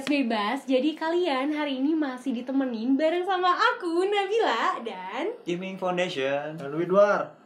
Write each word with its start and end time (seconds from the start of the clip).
podcast 0.00 0.16
bebas. 0.16 0.58
Jadi 0.64 0.96
kalian 0.96 1.52
hari 1.52 1.76
ini 1.76 1.92
masih 1.92 2.32
ditemenin 2.32 2.96
bareng 2.96 3.20
sama 3.20 3.52
aku 3.52 4.00
Nabila 4.08 4.80
dan 4.80 5.28
Gaming 5.44 5.76
Foundation. 5.76 6.56
Dan 6.56 6.72
Widwar. 6.72 7.36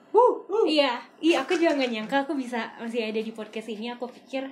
iya, 0.63 1.03
iya 1.19 1.43
aku 1.43 1.59
juga 1.59 1.75
gak 1.75 1.91
nyangka 1.91 2.17
aku 2.23 2.39
bisa 2.39 2.71
masih 2.79 3.11
ada 3.11 3.19
di 3.19 3.35
podcast 3.35 3.67
ini. 3.75 3.91
Aku 3.91 4.07
pikir 4.07 4.47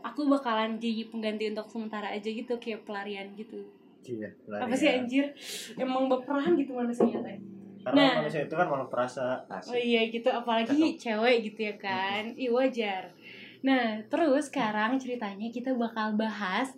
aku 0.00 0.24
bakalan 0.24 0.80
jadi 0.80 1.04
pengganti 1.12 1.52
untuk 1.52 1.68
sementara 1.68 2.16
aja 2.16 2.24
gitu 2.32 2.56
kayak 2.56 2.88
pelarian 2.88 3.28
gitu. 3.36 3.60
Iya. 4.08 4.32
Apa 4.48 4.72
sih 4.72 4.88
anjir? 4.88 5.28
Emang 5.76 6.08
berperan 6.08 6.56
gitu 6.56 6.72
manusianya 6.72 7.20
teh. 7.20 7.36
Karena 7.84 8.00
Nah. 8.08 8.12
manusia 8.24 8.48
itu 8.48 8.56
kan 8.56 8.72
makhluk 8.72 8.88
perasa. 8.88 9.44
Oh 9.68 9.76
iya 9.76 10.08
gitu, 10.08 10.32
apalagi 10.32 10.96
cewek 10.96 11.52
gitu 11.52 11.60
ya 11.68 11.76
kan. 11.76 12.32
Ih 12.40 12.48
wajar. 12.48 13.12
Nah, 13.60 14.00
terus 14.08 14.48
sekarang 14.48 14.96
ceritanya 14.96 15.52
kita 15.52 15.76
bakal 15.76 16.16
bahas 16.16 16.72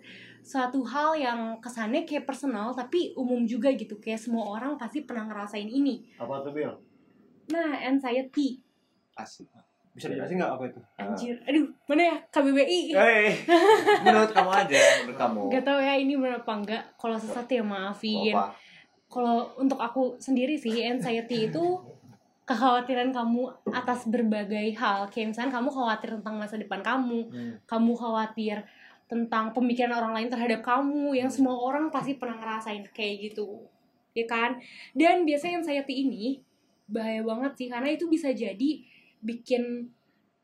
suatu 0.47 0.79
hal 0.87 1.11
yang 1.19 1.59
kesannya 1.59 2.07
kayak 2.07 2.23
personal 2.23 2.71
tapi 2.71 3.11
umum 3.19 3.43
juga 3.43 3.67
gitu. 3.75 3.99
Kayak 3.99 4.23
semua 4.23 4.47
orang 4.47 4.79
pasti 4.79 5.03
pernah 5.03 5.27
ngerasain 5.27 5.67
ini. 5.67 6.07
Apa 6.15 6.39
tuh 6.39 6.55
Bil? 6.55 6.71
Nah, 7.51 7.75
anxiety. 7.83 8.63
Asik. 9.11 9.51
Bisa 9.91 10.07
dijelasin 10.07 10.37
nggak 10.37 10.53
apa 10.55 10.63
itu? 10.69 10.79
Anjir. 11.01 11.35
Aduh, 11.49 11.67
mana 11.89 12.01
ya 12.05 12.15
KBBI? 12.29 12.81
Hei, 12.93 13.33
menurut 14.05 14.29
kamu 14.29 14.51
aja, 14.53 14.77
menurut 15.03 15.17
kamu. 15.17 15.41
Gak 15.49 15.63
tau 15.65 15.79
ya 15.81 15.93
ini 15.97 16.13
bener 16.13 16.37
apa 16.39 16.53
enggak. 16.53 16.83
Kalau 16.95 17.17
sesat 17.17 17.49
ya 17.49 17.65
maafin. 17.65 18.37
Kalau 19.09 19.49
untuk 19.57 19.81
aku 19.81 20.15
sendiri 20.21 20.53
sih 20.53 20.85
anxiety 20.85 21.49
itu 21.49 21.65
kekhawatiran 22.45 23.09
kamu 23.11 23.49
atas 23.73 24.05
berbagai 24.07 24.71
hal. 24.77 25.09
Kayak 25.09 25.33
misalnya 25.33 25.51
kamu 25.59 25.69
khawatir 25.73 26.09
tentang 26.21 26.35
masa 26.39 26.55
depan 26.55 26.79
kamu, 26.79 27.19
Hmm. 27.27 27.53
kamu 27.65 27.91
khawatir 27.97 28.61
tentang 29.07 29.55
pemikiran 29.55 29.95
orang 29.95 30.13
lain 30.13 30.29
terhadap 30.29 30.59
kamu 30.59 31.15
yang 31.15 31.31
semua 31.31 31.55
orang 31.55 31.87
pasti 31.87 32.19
pernah 32.19 32.35
ngerasain 32.37 32.83
kayak 32.91 33.31
gitu 33.31 33.63
ya 34.11 34.27
kan 34.27 34.59
dan 34.91 35.23
biasanya 35.23 35.63
anxiety 35.63 36.03
ini 36.03 36.43
bahaya 36.87 37.23
banget 37.23 37.51
sih 37.55 37.67
karena 37.71 37.91
itu 37.91 38.07
bisa 38.11 38.31
jadi 38.35 38.83
bikin 39.23 39.87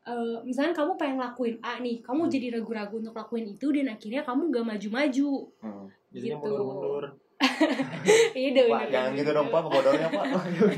eh, 0.04 0.36
misalnya 0.44 0.72
kamu 0.76 0.96
pengen 0.96 1.18
lakuin 1.20 1.56
A 1.60 1.80
nih 1.80 2.00
kamu 2.00 2.28
jadi 2.28 2.56
ragu-ragu 2.60 3.00
untuk 3.00 3.16
lakuin 3.16 3.52
itu 3.52 3.68
dan 3.72 3.92
akhirnya 3.92 4.24
kamu 4.24 4.52
gak 4.52 4.64
maju-maju 4.64 5.30
Hmm. 5.60 5.86
Jadinya 6.14 6.38
Gitu. 6.38 6.46
mundur-mundur. 6.46 7.04
iya 8.38 8.48
udah 8.54 8.64
Pak, 8.70 8.82
jangan 8.94 9.10
gitu 9.18 9.30
dong, 9.34 9.48
Pak. 9.50 9.60
Kebodornya, 9.66 10.08
Pak. 10.08 10.24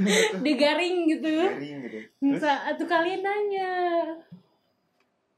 garing 0.64 0.96
gitu 1.04 1.34
Garing 1.44 1.78
gitu. 1.84 1.98
Terus, 2.32 2.42
tuh 2.80 2.88
kalian 2.88 3.20
nanya 3.20 3.70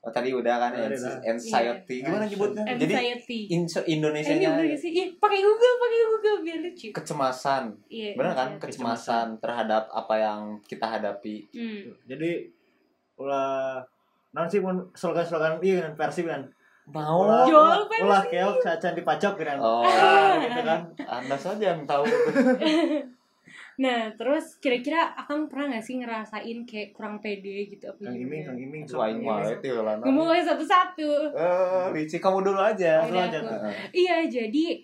oh, 0.04 0.10
tadi 0.14 0.30
udah 0.30 0.54
kan 0.58 0.72
udah. 0.78 1.18
anxiety. 1.27 1.96
Gimana 2.06 2.24
nyebutnya? 2.24 2.62
Jadi 2.78 2.94
inso 3.50 3.80
gak 4.70 4.80
sih? 4.80 4.91
Ih, 4.94 5.08
pakai 5.18 5.41
Google, 5.42 5.74
pakai 5.82 5.98
Google 6.06 6.36
biar 6.46 6.58
lucu. 6.62 6.88
kecemasan. 6.94 7.64
Iya. 7.91 8.14
Bener 8.14 8.32
kan? 8.34 8.48
anxiety. 8.54 8.62
Kecemasan 8.70 9.26
terhadap 9.42 9.91
apa 9.91 10.14
yang 10.16 10.41
kita 10.64 10.86
hadapi. 10.86 11.46
Hmm. 11.50 11.91
Jadi 12.06 12.30
ulah 13.19 13.82
nanti 14.30 14.62
pun 14.62 14.78
slogan-slogan 14.94 15.58
iya 15.58 15.91
kan 15.91 15.92
versi 15.98 16.22
kan. 16.22 16.46
Mau. 16.88 17.26
Ulah, 17.28 17.44
Jual 17.44 17.60
ulah, 17.60 17.78
versi. 17.84 18.04
ulah 18.06 18.22
keok 18.24 18.56
sacan 18.64 18.94
dipacok 18.96 19.34
kan. 19.36 19.58
Oh, 19.60 19.84
gitu 20.41 20.60
kan. 20.64 20.80
Anda 21.20 21.36
saja 21.36 21.74
yang 21.76 21.84
tahu. 21.84 22.06
Nah, 23.79 24.11
terus 24.19 24.59
kira-kira 24.59 25.15
Akang 25.15 25.47
pernah 25.47 25.79
gak 25.79 25.87
sih 25.87 26.03
ngerasain 26.03 26.67
kayak 26.67 26.91
kurang 26.98 27.23
pede 27.23 27.71
gitu 27.71 27.87
apa 27.87 28.11
Kang 28.11 28.19
Iming, 28.19 28.43
Kang? 28.43 28.59
Iming. 28.59 28.83
Aing 28.91 29.21
mah 29.22 29.47
itu 29.47 29.71
lah. 29.78 29.94
Ngomong 30.03 30.34
aja 30.34 30.55
satu-satu. 30.55 31.11
Eh, 31.31 31.84
Ricci 31.94 32.19
kamu 32.19 32.43
dulu 32.43 32.59
aja. 32.59 33.06
Oh, 33.06 33.15
Dulu 33.15 33.22
aja. 33.22 33.38
Iya, 33.94 34.27
jadi 34.27 34.83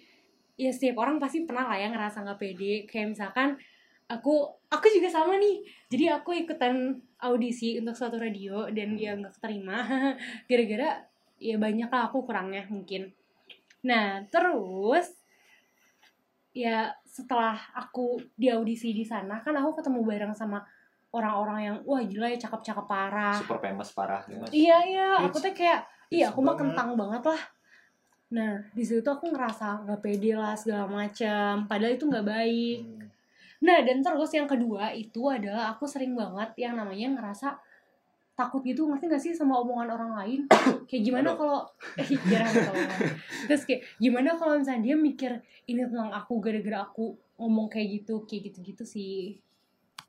ya 0.54 0.70
setiap 0.70 1.02
orang 1.02 1.18
pasti 1.18 1.42
pernah 1.42 1.66
lah 1.66 1.74
ya 1.74 1.90
ngerasa 1.90 2.22
gak 2.22 2.38
pede. 2.38 2.86
Kayak 2.86 3.18
misalkan 3.18 3.58
aku 4.06 4.46
aku 4.70 4.86
juga 4.94 5.10
sama 5.10 5.42
nih. 5.42 5.66
Jadi 5.90 6.04
aku 6.14 6.30
ikutan 6.30 6.94
audisi 7.18 7.74
untuk 7.82 7.98
suatu 7.98 8.14
radio 8.22 8.70
dan 8.70 8.94
ya 8.94 9.18
nggak 9.18 9.40
keterima 9.40 9.80
gara-gara 10.48 11.02
ya 11.42 11.56
banyak 11.58 11.90
lah 11.90 12.06
aku 12.06 12.22
kurangnya 12.22 12.62
mungkin. 12.70 13.10
Nah, 13.82 14.22
terus 14.30 15.23
ya 16.54 16.94
setelah 17.02 17.58
aku 17.74 18.22
di 18.38 18.46
audisi 18.46 18.94
di 18.94 19.02
sana 19.02 19.42
kan 19.42 19.58
aku 19.58 19.82
ketemu 19.82 20.06
bareng 20.06 20.32
sama 20.38 20.62
orang-orang 21.10 21.58
yang 21.62 21.76
wah 21.82 22.02
gila 22.02 22.30
ya 22.30 22.38
cakep-cakep 22.38 22.86
parah. 22.86 23.34
Super 23.38 23.58
famous 23.58 23.90
parah. 23.90 24.22
Iya 24.54 24.78
iya, 24.86 25.08
aku 25.18 25.42
tuh 25.42 25.54
kayak 25.54 25.86
iya 26.10 26.30
aku 26.30 26.42
mah 26.42 26.54
kentang 26.54 26.94
banget 26.94 27.22
lah. 27.26 27.42
Nah 28.34 28.62
di 28.74 28.82
situ 28.82 29.06
aku 29.06 29.30
ngerasa 29.30 29.86
nggak 29.86 30.00
pede 30.02 30.34
lah 30.34 30.54
segala 30.58 30.86
macam. 30.90 31.66
Padahal 31.70 31.94
itu 31.94 32.06
nggak 32.06 32.26
baik. 32.26 32.78
Hmm. 32.82 33.06
Nah 33.62 33.78
dan 33.82 34.02
terus 34.02 34.30
yang 34.34 34.50
kedua 34.50 34.90
itu 34.94 35.22
adalah 35.30 35.74
aku 35.74 35.86
sering 35.86 36.18
banget 36.18 36.50
yang 36.58 36.74
namanya 36.74 37.14
ngerasa 37.14 37.58
takut 38.34 38.60
gitu 38.60 38.84
ngerti 38.84 39.06
gak 39.06 39.22
sih 39.22 39.30
sama 39.30 39.62
omongan 39.62 39.94
orang 39.94 40.12
lain 40.18 40.40
kayak 40.90 41.02
gimana 41.02 41.32
kalau 41.32 41.62
eh 42.00 42.06
jarang 42.26 42.50
terus 43.46 43.62
kayak 43.62 43.86
gimana 43.96 44.34
kalau 44.34 44.58
misalnya 44.58 44.82
dia 44.82 44.96
mikir 44.98 45.32
ini 45.64 45.86
tentang 45.86 46.10
aku 46.10 46.42
gara-gara 46.42 46.82
aku 46.82 47.14
ngomong 47.38 47.70
kayak 47.70 48.02
gitu 48.02 48.26
kayak 48.26 48.50
gitu-gitu 48.50 48.82
sih 48.82 49.38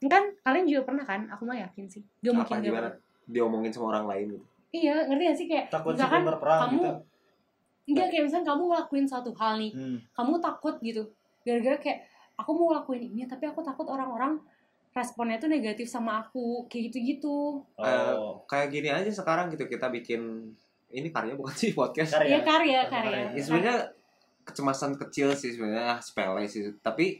kan 0.05 0.33
kalian 0.41 0.65
juga 0.65 0.81
pernah 0.85 1.01
kan 1.01 1.25
aku 1.29 1.45
mah 1.45 1.57
yakin 1.57 1.85
sih 1.85 2.01
gak 2.21 2.33
mungkin 2.33 2.61
gimana? 2.61 2.89
Diomongin 3.25 3.73
sama 3.73 3.89
orang 3.89 4.05
lain 4.05 4.25
gitu. 4.37 4.45
Iya, 4.69 5.07
ngerti 5.09 5.23
gak 5.25 5.37
sih 5.37 5.47
kayak 5.47 5.65
Takut 5.73 5.97
misalkan 5.97 6.21
sih 6.21 6.27
berperang 6.29 6.59
kamu 6.61 6.77
gitu. 6.77 6.91
enggak 7.85 8.07
kayak 8.11 8.23
misalkan 8.25 8.45
kamu 8.45 8.63
ngelakuin 8.69 9.05
suatu 9.05 9.31
hal 9.33 9.53
nih, 9.57 9.71
Hmm. 9.73 9.97
kamu 10.13 10.33
takut 10.37 10.75
gitu. 10.81 11.03
Gara-gara 11.41 11.77
kayak 11.79 11.99
aku 12.37 12.49
mau 12.53 12.65
ngelakuin 12.69 13.01
ini 13.07 13.25
tapi 13.25 13.45
aku 13.45 13.61
takut 13.61 13.87
orang-orang 13.87 14.37
responnya 14.95 15.35
tuh 15.35 15.51
negatif 15.51 15.85
sama 15.85 16.23
aku, 16.23 16.65
kayak 16.65 16.89
gitu-gitu. 16.89 17.59
Oh. 17.75 18.39
Kayak 18.45 18.67
gini 18.71 18.89
aja 18.89 19.11
sekarang 19.11 19.51
gitu 19.51 19.67
kita 19.67 19.91
bikin 19.91 20.55
ini 20.89 21.11
karya 21.11 21.35
bukan 21.35 21.51
sih 21.53 21.75
podcast. 21.75 22.15
Karya. 22.15 22.29
Iya 22.29 22.41
karya, 22.41 22.79
Karya. 22.87 23.11
karya. 23.11 23.35
Ya 23.35 23.41
sebenarnya 23.43 23.77
kecemasan 24.41 24.95
kecil 24.95 25.33
sih 25.33 25.51
sebenarnya 25.51 25.99
sepele 25.99 26.45
sih 26.45 26.69
tapi 26.79 27.17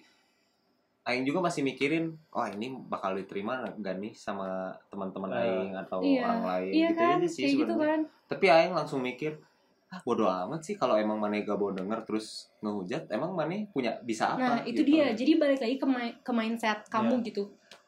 Aing 1.03 1.21
juga 1.21 1.37
masih 1.39 1.61
mikirin 1.61 2.13
oh 2.31 2.45
ini 2.47 2.69
bakal 2.83 3.13
diterima 3.13 3.65
nggak 3.71 3.95
nih 3.99 4.13
sama 4.13 4.69
teman-teman 4.87 5.29
Eh, 5.31 5.41
Aing 5.43 5.73
atau 5.75 5.99
Iya, 5.99 6.21
orang 6.23 6.41
lain 6.45 6.71
Iya 6.71 6.87
gitu 6.87 6.97
kan, 6.99 7.15
aja 7.15 7.27
sih 7.27 7.43
gitu 7.47 7.65
sebenarnya 7.65 7.81
kan. 7.81 8.01
tapi 8.27 8.45
Aing 8.47 8.73
langsung 8.73 9.01
mikir 9.01 9.41
ah 9.87 10.01
bodoh 10.01 10.25
amat 10.25 10.61
sih 10.61 10.73
kalau 10.73 10.97
emang 10.97 11.17
Mane 11.17 11.41
gak 11.41 11.55
mau 11.55 11.69
denger 11.69 12.01
terus 12.03 12.49
ngehujat 12.59 13.05
emang 13.07 13.33
Mane 13.33 13.69
punya 13.69 13.97
bisa 13.99 14.33
apa 14.33 14.41
Nah, 14.41 14.59
itu 14.63 14.81
gitu. 14.81 14.91
dia. 14.91 15.09
Jadi 15.11 15.31
balik 15.35 15.59
lagi 15.59 15.75
ke, 15.75 15.85
ke 16.21 16.31
mindset 16.31 16.79
kamu 16.87 17.15
Iya. 17.15 17.25
gitu. 17.27 17.43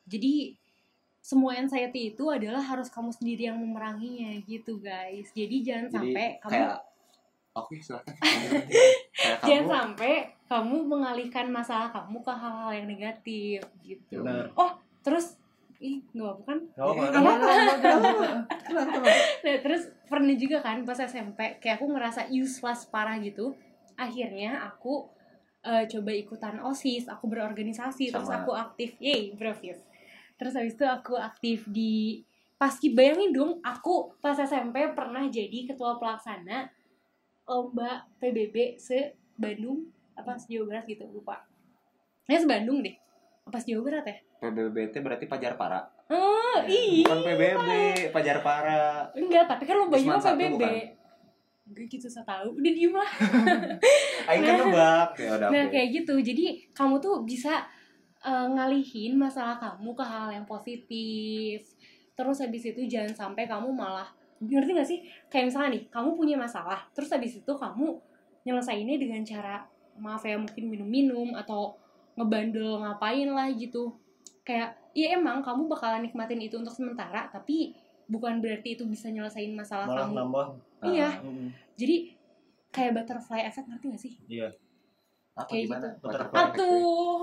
Jadi 0.07 0.55
semua 1.19 1.59
anxiety 1.59 2.15
itu 2.15 2.31
adalah 2.31 2.63
harus 2.63 2.87
kamu 2.87 3.11
sendiri 3.11 3.51
yang 3.51 3.59
memeranginya 3.59 4.31
gitu, 4.47 4.79
guys. 4.79 5.27
Jadi 5.35 5.55
jangan 5.59 5.91
jadi 5.91 5.95
sampai 5.95 6.25
kamu 6.39 6.51
kayak 6.55 6.77
oke 7.57 7.73
silakan 7.81 8.13
kayak 9.17 9.37
jangan 9.41 9.65
kamu 9.65 9.73
sampai 9.73 10.13
kamu 10.47 10.75
mengalihkan 10.85 11.45
masalah 11.49 11.89
kamu 11.89 12.21
ke 12.21 12.31
hal-hal 12.31 12.71
yang 12.71 12.87
negatif 12.87 13.61
gitu. 13.83 14.23
Benar. 14.23 14.53
Oh, 14.55 14.79
terus 15.03 15.35
ih 15.77 16.01
nggak 16.15 16.31
apa 16.31 16.43
kan? 16.47 16.59
Nggak. 18.71 19.17
Nah, 19.43 19.55
terus 19.61 19.83
pernah 20.07 20.35
juga 20.37 20.57
kan 20.63 20.81
pas 20.87 20.97
SMP 20.97 21.59
kayak 21.59 21.81
aku 21.81 21.85
ngerasa 21.91 22.31
useless 22.31 22.87
parah 22.87 23.19
gitu. 23.19 23.53
Akhirnya 23.97 24.63
aku 24.63 25.09
eh, 25.65 25.83
coba 25.91 26.11
ikutan 26.15 26.63
OSIS, 26.63 27.11
aku 27.11 27.27
berorganisasi, 27.27 28.13
terus 28.13 28.29
Sama. 28.29 28.45
aku 28.45 28.55
aktif, 28.55 28.95
yay, 29.03 29.35
brovis. 29.35 29.81
Terus 30.37 30.53
habis 30.53 30.73
itu 30.77 30.85
aku 30.85 31.17
aktif 31.17 31.65
di 31.67 32.21
Paski 32.57 32.97
bayangin 32.97 33.29
dong, 33.37 33.51
aku 33.61 34.17
pas 34.17 34.33
SMP 34.33 34.81
pernah 34.97 35.21
jadi 35.29 35.69
ketua 35.69 36.01
pelaksana 36.01 36.65
lomba 37.45 38.01
PBB 38.17 38.81
se 38.81 39.13
Bandung 39.37 39.85
apa 40.17 40.33
se 40.41 40.49
Jawa 40.49 40.73
Barat 40.73 40.85
gitu 40.89 41.05
lupa. 41.05 41.45
Ya 42.25 42.41
se 42.41 42.49
Bandung 42.49 42.81
deh. 42.81 42.97
Apa 43.45 43.61
se 43.61 43.69
Jawa 43.69 43.85
Barat 43.85 44.05
ya? 44.09 44.17
PBBT 44.41 44.93
berarti 45.05 45.25
pajar 45.29 45.53
para 45.53 45.85
Oh, 46.09 46.57
iya. 46.65 47.03
bukan 47.05 47.19
PBB 47.21 47.69
pajar 48.09 48.37
para 48.41 49.05
Enggak, 49.13 49.45
tapi 49.45 49.63
kan 49.69 49.77
lombanya 49.77 50.17
PBB. 50.17 50.63
Enggak 51.67 51.85
gitu 51.93 52.07
saya 52.09 52.25
tahu. 52.25 52.57
Udah 52.57 52.71
diem 52.73 52.93
lah. 52.95 53.11
Aing 54.31 54.41
kan 54.41 54.55
nebak 54.55 55.09
ya 55.19 55.29
udah 55.35 55.47
Nah, 55.53 55.65
kayak 55.69 55.87
gitu. 55.93 56.15
Jadi 56.17 56.45
kamu 56.73 56.97
tuh 56.97 57.21
bisa 57.21 57.67
eh, 58.27 58.47
ngalihin 58.51 59.15
masalah 59.15 59.55
kamu 59.55 59.95
ke 59.95 60.03
hal 60.03 60.27
yang 60.35 60.43
positif. 60.43 61.63
Terus 62.17 62.37
habis 62.43 62.63
itu 62.67 62.81
jangan 62.91 63.13
sampai 63.15 63.47
kamu 63.47 63.71
malah 63.71 64.11
ngerti 64.43 64.71
gak 64.75 64.89
sih? 64.89 64.99
Kayak 65.31 65.53
misalnya 65.53 65.69
nih, 65.79 65.83
kamu 65.87 66.09
punya 66.19 66.35
masalah, 66.35 66.85
terus 66.91 67.09
habis 67.09 67.39
itu 67.39 67.51
kamu 67.55 67.97
nyelesainnya 68.43 68.95
dengan 68.99 69.21
cara 69.23 69.65
maaf 69.97 70.21
ya 70.23 70.37
mungkin 70.37 70.69
minum-minum 70.69 71.33
atau 71.33 71.73
ngebandel 72.17 72.81
ngapain 72.83 73.29
lah 73.31 73.49
gitu. 73.53 73.97
Kayak 74.45 74.77
ya 74.93 75.13
emang 75.17 75.41
kamu 75.41 75.69
bakalan 75.69 76.05
nikmatin 76.05 76.41
itu 76.41 76.57
untuk 76.57 76.73
sementara, 76.73 77.29
tapi 77.29 77.73
bukan 78.07 78.39
berarti 78.39 78.77
itu 78.79 78.83
bisa 78.87 79.11
nyelesain 79.11 79.51
masalah 79.53 79.85
Malah 79.85 80.05
kamu. 80.09 80.15
nambah. 80.15 80.47
Iya. 80.85 81.09
Mm. 81.21 81.47
Jadi 81.77 81.95
kayak 82.71 82.91
butterfly 82.93 83.41
effect 83.41 83.67
ngerti 83.67 83.85
gak 83.89 84.01
sih 84.01 84.13
Iya. 84.29 84.47
Apa 85.37 85.45
Kayak 85.47 85.63
gimana? 85.63 85.87
gitu. 85.93 86.07
Atuh 86.33 87.21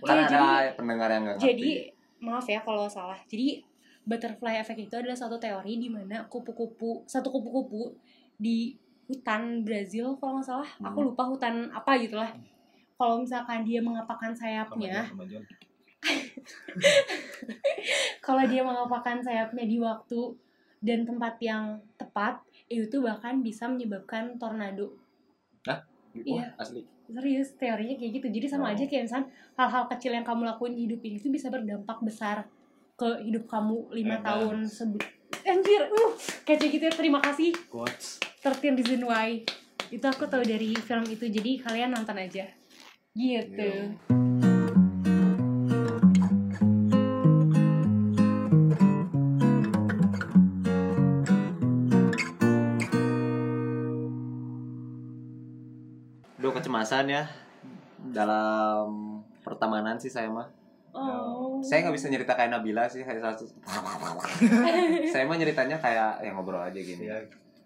Kan 0.00 0.16
ada 0.16 0.28
jadi- 0.30 0.72
pendengar 0.72 1.08
yang 1.10 1.22
nggak 1.24 1.38
jadi 1.38 1.70
maaf 2.20 2.46
ya 2.46 2.60
kalau 2.60 2.86
salah. 2.86 3.18
Jadi 3.26 3.58
butterfly 4.02 4.56
effect 4.56 4.80
itu 4.80 4.94
adalah 4.94 5.12
suatu 5.12 5.36
teori 5.36 5.76
di 5.76 5.88
mana 5.88 6.24
kupu-kupu 6.24 7.02
satu 7.04 7.28
kupu-kupu 7.28 7.92
di 8.34 8.78
hutan 9.04 9.60
Brazil 9.60 10.14
kalau 10.16 10.38
nggak 10.38 10.46
salah. 10.46 10.68
Aku 10.80 10.98
Hmm. 11.00 11.08
lupa 11.08 11.26
hutan 11.26 11.66
apa 11.68 11.98
gitulah 11.98 12.30
kalau 12.94 13.18
misalkan 13.18 13.62
dia 13.62 13.78
mengepakkan 13.78 14.30
sayapnya. 14.32 15.02
Kalau 18.20 18.44
dia 18.44 18.62
mengepakkan 18.62 19.18
sayapnya 19.18 19.64
di 19.64 19.78
waktu 19.78 20.36
dan 20.78 21.02
tempat 21.02 21.34
yang 21.40 21.64
tepat 21.96 22.38
itu 22.66 23.00
bahkan 23.00 23.40
bisa 23.40 23.66
menyebabkan 23.66 24.36
tornado. 24.36 24.94
Wah, 25.64 25.80
Iya. 26.14 26.54
asli. 26.54 26.86
Serius 27.08 27.56
teorinya 27.56 27.96
kayak 27.96 28.12
gitu 28.14 28.26
jadi 28.30 28.46
sama 28.48 28.64
Oh. 28.64 28.72
aja 28.72 28.84
kayak 28.84 29.04
misal 29.04 29.22
hal-hal 29.54 29.84
kecil 29.88 30.12
yang 30.12 30.22
kamu 30.22 30.44
lakuin 30.44 30.72
di 30.72 30.82
hidup 30.84 31.00
ini 31.00 31.16
itu 31.16 31.28
bisa 31.28 31.48
berdampak 31.48 31.98
besar 32.00 32.44
ke 32.94 33.08
hidup 33.22 33.46
kamu 33.46 33.88
lima 33.92 34.16
Edan. 34.16 34.24
tahun 34.24 34.56
sebelum 34.64 35.06
anjir 35.40 35.82
uh 35.86 36.10
kayak 36.42 36.68
gitu 36.68 36.84
ya 36.84 36.92
terima 36.92 37.18
kasih 37.18 37.56
Quotes. 37.66 38.20
13 38.40 38.76
Reason 38.76 39.02
Why 39.02 39.40
itu 39.88 40.04
aku 40.04 40.24
tahu 40.24 40.42
dari 40.42 40.76
film 40.76 41.04
itu 41.06 41.24
jadi 41.26 41.58
kalian 41.60 41.90
nonton 41.90 42.16
aja 42.16 42.44
gitu 43.10 43.56
Iya. 43.56 44.37
Kecemasan 56.78 57.10
ya 57.10 57.26
dalam 58.14 58.86
pertemanan 59.42 59.98
sih 59.98 60.06
saya 60.06 60.30
mah. 60.30 60.46
oh 60.94 61.58
Saya 61.58 61.82
nggak 61.82 61.96
bisa 61.98 62.06
nyerita 62.06 62.38
kayak 62.38 62.54
Nabila 62.54 62.86
sih 62.86 63.02
kayak 63.02 63.18
satu. 63.18 63.50
saya 65.12 65.26
mah 65.26 65.34
nyeritanya 65.34 65.74
kayak 65.82 66.22
yang 66.22 66.38
ngobrol 66.38 66.62
aja 66.62 66.78
gini. 66.78 67.10
Iya. 67.10 67.18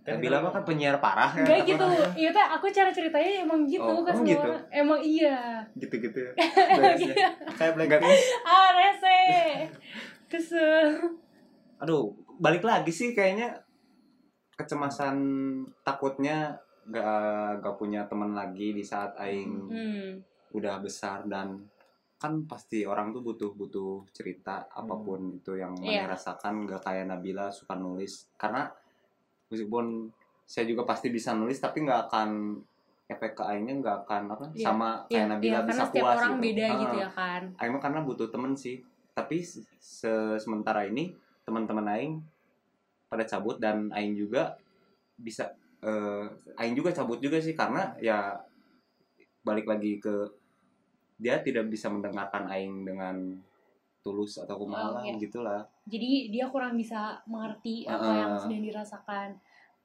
Nabila 0.08 0.40
mah 0.40 0.48
kan 0.56 0.64
penyiar 0.64 0.96
parah 0.96 1.28
ya. 1.36 1.44
Enggak 1.44 1.60
gitu, 1.68 1.84
iya 2.16 2.32
teh 2.32 2.40
aku 2.40 2.72
cara 2.72 2.88
ceritanya 2.88 3.44
emang 3.44 3.68
gitu 3.68 3.84
Oh, 3.84 4.00
semua 4.00 4.24
gitu? 4.24 4.48
Emang 4.72 5.00
iya 5.04 5.60
Gitu-gitu 5.76 6.16
ya. 6.16 6.32
Iya. 7.04 7.28
Kayak 7.52 7.72
Blackpink. 7.76 8.16
Ah 8.48 8.72
rese 8.72 9.20
Kesel 10.32 10.88
Aduh, 11.84 12.16
balik 12.40 12.64
lagi 12.64 12.88
sih 12.88 13.12
kayaknya 13.12 13.52
kecemasan 14.56 15.20
takutnya 15.84 16.56
gak, 16.84 17.60
gak 17.60 17.76
punya 17.76 18.04
teman 18.04 18.32
lagi 18.32 18.72
di 18.72 18.82
saat 18.82 19.14
aing 19.16 19.52
hmm. 19.68 20.10
udah 20.52 20.78
besar 20.78 21.24
dan 21.24 21.62
kan 22.16 22.46
pasti 22.46 22.82
orang 22.82 23.10
tuh 23.10 23.18
butuh 23.20 23.50
butuh 23.52 24.06
cerita 24.10 24.62
apa 24.68 24.94
pun 24.96 25.32
itu 25.32 25.54
yang 25.54 25.74
Iya. 25.76 26.06
mana 26.06 26.14
rasakan 26.14 26.64
gak 26.64 26.82
kayak 26.82 27.06
Nabila 27.06 27.50
suka 27.50 27.74
nulis 27.74 28.30
karena 28.34 28.70
meskipun 29.46 30.10
saya 30.42 30.64
juga 30.64 30.82
pasti 30.84 31.08
bisa 31.08 31.32
nulis 31.32 31.56
tapi 31.56 31.82
nggak 31.82 32.00
akan 32.06 32.60
efek 33.04 33.34
ke 33.34 33.42
aingnya 33.42 33.74
nggak 33.76 33.96
akan 34.04 34.22
apa 34.30 34.44
Iya. 34.52 34.64
sama 34.64 34.88
Iya, 35.04 35.18
kayak 35.18 35.28
Nabila 35.28 35.50
iya, 35.52 35.60
bisa 35.60 35.72
karena 35.72 35.86
setiap 35.86 36.02
puas 36.02 36.16
orang 36.16 36.32
gitu. 36.32 36.44
beda 36.44 36.66
gitu 36.78 36.96
ya 36.96 37.10
kan 37.10 37.42
Aing 37.56 37.72
mah 37.72 37.82
karena 37.82 38.00
butuh 38.00 38.28
temen 38.28 38.52
sih 38.54 38.76
tapi 39.12 39.36
se- 39.42 40.38
sementara 40.38 40.84
ini 40.84 41.12
teman-teman 41.42 41.86
Aing 41.88 42.12
pada 43.06 43.24
cabut 43.24 43.58
dan 43.58 43.90
Aing 43.90 44.14
juga 44.14 44.56
bisa 45.14 45.52
eh, 45.82 46.24
Aing 46.56 46.78
juga 46.78 46.94
cabut 46.94 47.18
juga 47.18 47.42
sih 47.42 47.52
karena 47.52 47.92
ya 47.98 48.38
balik 49.42 49.66
lagi 49.66 49.98
ke 49.98 50.14
dia 51.18 51.42
tidak 51.42 51.70
bisa 51.70 51.90
mendengarkan 51.90 52.46
Aing 52.46 52.86
dengan 52.86 53.38
tulus 54.02 54.38
atau 54.42 54.58
kumaha 54.58 54.98
Oh, 54.98 55.02
iya. 55.06 55.14
gitulah. 55.14 55.62
Jadi 55.86 56.34
dia 56.34 56.50
kurang 56.50 56.74
bisa 56.74 57.22
mengerti 57.26 57.86
apa 57.86 58.10
yang 58.10 58.32
sedang 58.34 58.62
dirasakan. 58.66 59.28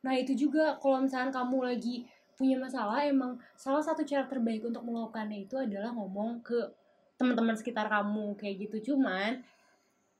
Nah 0.01 0.13
itu 0.17 0.33
juga 0.33 0.77
kalau 0.81 1.05
misalkan 1.05 1.29
kamu 1.29 1.57
lagi 1.73 2.05
punya 2.37 2.57
masalah 2.57 3.01
emang 3.01 3.37
salah 3.57 3.81
satu 3.81 4.05
cara 4.05 4.25
terbaik 4.29 4.61
untuk 4.65 4.85
meluapkannya 4.85 5.49
itu 5.49 5.57
adalah 5.57 5.89
ngomong 5.93 6.41
ke 6.45 6.57
teman-teman 7.17 7.57
sekitar 7.57 7.89
kamu 7.89 8.37
kayak 8.37 8.69
gitu. 8.69 8.93
Cuman 8.93 9.41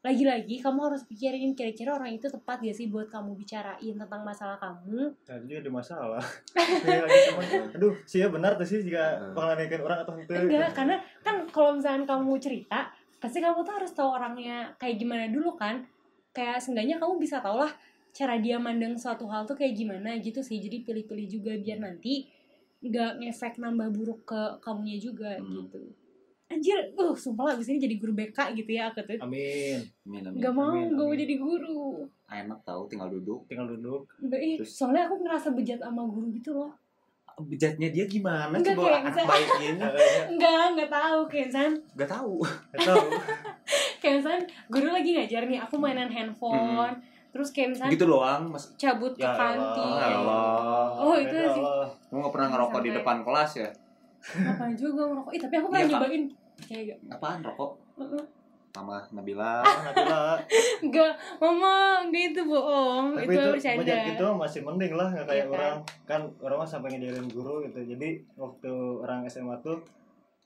lagi-lagi 0.07 0.55
kamu 0.57 0.79
harus 0.81 1.03
pikirin 1.03 1.51
kira-kira 1.51 1.91
orang 1.91 2.09
itu 2.09 2.25
tepat 2.25 2.59
gak 2.59 2.71
sih 2.73 2.87
buat 2.87 3.07
kamu 3.07 3.35
bicarain 3.35 3.75
tentang 3.93 4.21
masalah 4.21 4.55
kamu 4.55 5.11
Nah, 5.19 5.35
itu 5.37 5.45
jadi 5.53 5.67
masalah. 5.69 6.23
Lagi 6.87 7.17
cuman, 7.27 7.45
aduh, 7.71 7.93
sih 8.03 8.19
ya 8.19 8.27
benar 8.27 8.55
tuh 8.55 8.63
sih 8.63 8.79
jika 8.79 9.03
Hmm. 9.17 9.33
pengalaman 9.33 9.81
orang 9.81 9.99
atau 9.99 10.13
itu. 10.15 10.31
enggak 10.31 10.71
karena 10.71 10.95
kan 11.19 11.43
kalau 11.47 11.75
misalkan 11.75 12.03
kamu 12.03 12.31
cerita 12.37 12.87
pasti 13.17 13.37
kamu 13.37 13.59
tuh 13.59 13.73
harus 13.73 13.91
tahu 13.91 14.09
orangnya 14.09 14.57
kayak 14.75 14.95
gimana 14.95 15.27
dulu 15.27 15.53
kan 15.53 15.83
kayak 16.29 16.57
seenggaknya 16.57 16.95
kamu 16.95 17.17
bisa 17.17 17.37
tau 17.37 17.57
lah 17.57 17.73
cara 18.11 18.37
dia 18.37 18.55
mandang 18.57 18.93
suatu 18.93 19.25
hal 19.25 19.43
tuh 19.43 19.53
kayak 19.53 19.75
gimana 19.75 20.15
gitu 20.17 20.39
sih 20.39 20.57
jadi 20.57 20.81
pilih-pilih 20.81 21.27
juga 21.27 21.51
biar 21.55 21.77
nanti 21.79 22.29
nggak 22.79 23.19
ngefek 23.19 23.57
nambah 23.57 23.89
buruk 23.89 24.21
ke 24.23 24.41
kamunya 24.59 24.97
juga 24.97 25.33
Hmm. 25.35 25.65
gitu 25.65 25.81
anjir 26.47 26.79
uh 26.93 27.11
sumpah 27.13 27.43
lah 27.43 27.53
abis 27.53 27.67
ini 27.67 27.79
jadi 27.81 27.95
guru 27.97 28.13
BK 28.13 28.55
gitu 28.55 28.71
ya 28.71 28.87
aku 28.87 29.03
tuh. 29.03 29.19
Amin. 29.19 29.83
Amin, 30.03 30.21
amin. 30.23 30.37
nggak 30.37 30.53
mau 30.53 30.71
Amin, 30.71 30.87
gak 30.89 30.97
mau 30.97 31.09
amin. 31.09 31.19
jadi 31.19 31.35
guru. 31.37 31.81
Enak 32.25 32.59
tahu 32.61 32.81
tinggal 32.87 33.09
duduk. 33.09 33.43
Tinggal 33.45 33.67
duduk. 33.69 34.07
Nggak, 34.17 34.39
ih, 34.39 34.55
Terus- 34.57 34.73
soalnya 34.73 35.05
aku 35.05 35.19
ngerasa 35.19 35.51
bejat 35.51 35.79
sama 35.79 36.03
guru 36.03 36.27
gitu 36.29 36.51
loh. 36.53 36.71
Bejatnya 37.37 37.87
dia 37.87 38.05
gimana 38.05 38.49
Enggak, 38.51 38.73
coba? 38.73 38.81
kayak 38.81 39.01
anak 39.05 39.25
baik 39.29 39.47
gini 39.53 39.77
enggak 40.25 40.57
enggak 40.73 40.89
tahu 40.89 41.19
kayak 41.29 41.45
misalkan 41.47 41.73
nggak 41.93 42.09
tahu. 42.09 42.35
Atau 42.73 42.95
kayak 44.01 44.13
misalnya 44.17 44.41
guru 44.65 44.87
lagi 44.89 45.09
ngajar 45.13 45.41
nih 45.45 45.59
aku 45.59 45.75
mainan 45.77 46.09
handphone. 46.09 46.95
Terus 47.29 47.53
kayak 47.53 47.77
misalnya 47.77 47.93
gitu 47.93 48.09
doang 48.09 48.49
mas. 48.49 48.73
cabut 48.73 49.13
ke 49.13 49.21
Ya 49.21 49.37
kantin. 49.37 49.85
Ya 49.93 50.17
Allah. 50.17 50.85
Oh 50.97 51.13
itu 51.13 51.35
Ya 51.35 51.53
sih. 51.53 51.61
Lu 52.09 52.15
nggak 52.17 52.33
pernah 52.33 52.49
ngerokok 52.49 52.79
di 52.79 52.89
Sampai- 52.89 52.97
depan 52.97 53.17
kelas 53.21 53.51
ya 53.53 53.69
ngapain 54.19 54.73
juga 54.73 55.01
ngerokok 55.05 55.31
Ih, 55.31 55.41
tapi 55.41 55.53
aku 55.55 55.67
pernah 55.67 55.79
Iya, 55.79 55.87
Kak. 55.87 55.99
nyobain 55.99 56.23
kayak 56.59 56.83
gak 56.87 56.99
apaan 57.13 57.39
rokok 57.41 57.71
sama 58.69 59.01
Nabila 59.09 59.65
Nabila. 59.65 60.37
enggak 60.85 61.09
mama 61.37 61.75
enggak 61.99 62.23
itu 62.29 62.41
bohong 62.43 63.05
Tapi 63.11 63.25
itu 63.25 63.33
itu 63.33 63.49
bercanda 63.51 63.79
banyak 63.81 63.99
gitu 64.07 64.25
masih 64.35 64.59
mending 64.61 64.93
lah 64.93 65.07
nggak 65.09 65.25
kayak 65.25 65.33
Iya 65.35 65.43
kan? 65.43 65.55
orang 65.55 65.75
kan 66.05 66.21
orang 66.39 66.57
mah 66.57 66.69
sampai 66.69 66.87
ngajarin 66.91 67.25
guru 67.27 67.65
gitu. 67.65 67.79
Jadi 67.87 68.09
waktu 68.35 68.71
orang 69.01 69.25
SMA 69.25 69.57
tuh 69.59 69.81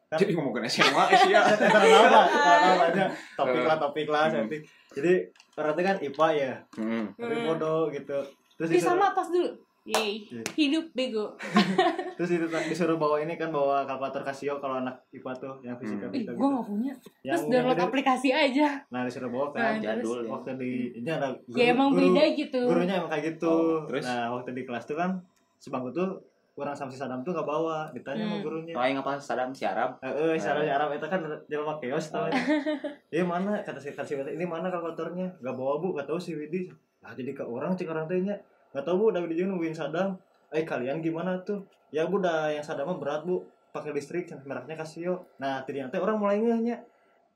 kan 0.08 0.16
jadi 0.18 0.32
ngomongin 0.34 0.64
SMA 0.66 1.04
sih 1.14 1.32
ya 1.32 1.42
karena 1.44 1.98
apa? 1.98 2.22
Karena 2.30 2.72
aja 2.86 3.06
topik 3.38 3.64
lah 3.64 3.78
topik 3.78 4.08
lah 4.08 4.24
Hmm. 4.26 4.36
topik. 4.42 4.62
Jadi 4.92 5.14
orang 5.54 5.72
itu 5.72 5.82
kan 5.82 5.96
IPA 6.02 6.28
ya, 6.34 6.54
Hmm. 6.74 7.06
tapi 7.14 7.34
Hmm. 7.34 7.46
bodoh 7.46 7.82
gitu. 7.90 8.20
Terus 8.56 8.70
sama 8.78 9.12
tos 9.12 9.28
dulu 9.28 9.52
Yeay, 9.84 10.22
Iya. 10.24 10.42
hidup 10.54 10.86
bego 10.92 11.34
terus 12.14 12.30
itu 12.30 12.46
disuruh 12.46 12.96
bawa 12.96 13.18
ini 13.18 13.34
kan 13.34 13.50
bawa 13.50 13.82
kalkulator 13.82 14.22
Casio 14.22 14.58
kalau 14.58 14.78
anak 14.78 14.94
IPA 15.10 15.32
tuh 15.36 15.54
yang 15.60 15.74
fisika 15.76 16.06
Hmm. 16.06 16.14
Ih, 16.14 16.22
gitu. 16.22 16.32
gak 16.32 16.64
punya 16.64 16.94
Yang 17.22 17.40
Terus 17.40 17.42
download 17.50 17.74
gede- 17.76 17.88
aplikasi 17.88 18.30
aja 18.30 18.68
Nah 18.88 19.02
disuruh 19.02 19.28
bawa 19.28 19.46
Nah, 19.48 19.52
kan. 19.52 19.74
terus 19.74 19.86
jadul 19.98 20.20
ya 20.20 20.30
Waktu 20.32 20.50
di 20.56 20.72
ini 20.96 21.10
ada 21.10 21.28
guru, 21.34 21.58
Ya 21.58 21.66
emang 21.68 21.90
guru- 21.90 22.02
beda 22.08 22.24
gitu 22.32 22.62
Gurunya 22.64 22.94
emang 22.96 23.10
kayak 23.10 23.26
gitu. 23.32 23.50
Oh, 23.50 23.82
terus? 23.86 24.04
Nah 24.04 24.22
waktu 24.32 24.50
di 24.52 24.64
kelas 24.64 24.86
tuh 24.86 24.96
kan 24.96 25.18
sebangku 25.58 25.90
tuh 25.90 26.10
orang 26.54 26.76
sama 26.76 26.88
si 26.88 27.00
Sadam 27.00 27.20
tuh 27.20 27.32
gak 27.32 27.42
bawa, 27.44 27.90
ditanya 27.90 28.22
sama 28.22 28.38
Hmm. 28.38 28.44
gurunya. 28.44 28.74
Oh, 28.74 28.84
yang 28.84 29.00
apa 29.00 29.18
Sadam 29.18 29.50
si 29.50 29.64
Arab 29.64 29.98
Eh, 30.00 30.14
eh, 30.30 30.38
caranya 30.38 30.78
Arab 30.78 30.94
itu 30.94 31.08
kan 31.08 31.18
jelma 31.48 31.74
keos 31.76 32.06
tau. 32.08 32.30
Ini 33.10 33.24
mana 33.24 33.58
kata 33.60 33.78
si 33.78 33.90
kata 33.90 34.06
si 34.06 34.14
ini 34.14 34.46
mana 34.46 34.70
kalkulatornya? 34.70 35.26
Gak 35.38 35.56
bawa 35.56 35.82
bu, 35.82 35.96
gak 35.96 36.06
tahu 36.06 36.18
si 36.18 36.32
Widi. 36.32 36.70
Nah 37.02 37.12
jadi 37.12 37.34
ke 37.34 37.42
orang 37.42 37.74
cek 37.74 37.88
orang 37.88 38.06
tanya, 38.06 38.38
gak 38.72 38.84
tahu 38.84 38.96
bu, 38.98 39.06
David 39.12 39.36
Jun 39.36 39.48
nungguin 39.50 39.72
Sadam. 39.72 40.16
Eh 40.50 40.64
kalian 40.64 41.00
gimana 41.00 41.40
tuh? 41.42 41.64
Ya 41.90 42.04
bu, 42.04 42.18
dah 42.18 42.48
yang 42.48 42.62
Sadam 42.62 42.88
mah 42.88 42.98
berat 42.98 43.22
bu, 43.22 43.44
pakai 43.70 43.92
listrik, 43.92 44.28
mereknya 44.42 44.76
Casio. 44.76 45.28
Nah 45.38 45.62
ternyata 45.62 45.96
orang 45.96 46.18
mulai 46.18 46.38
ngehnya. 46.38 46.84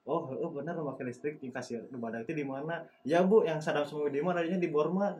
Oh, 0.03 0.21
oh 0.29 0.49
benar 0.49 0.75
pakai 0.75 1.05
listrik 1.05 1.35
di 1.37 1.49
Casio. 1.49 1.81
Di 1.83 1.95
badak 1.95 2.23
itu 2.23 2.33
di 2.33 2.45
mana? 2.45 2.79
Ya 3.01 3.19
bu, 3.21 3.41
yang 3.41 3.57
Sadam 3.57 3.83
sama 3.83 4.05
Widi 4.05 4.19
mah 4.19 4.31
adanya 4.33 4.55
di 4.55 4.67
Borma. 4.67 5.11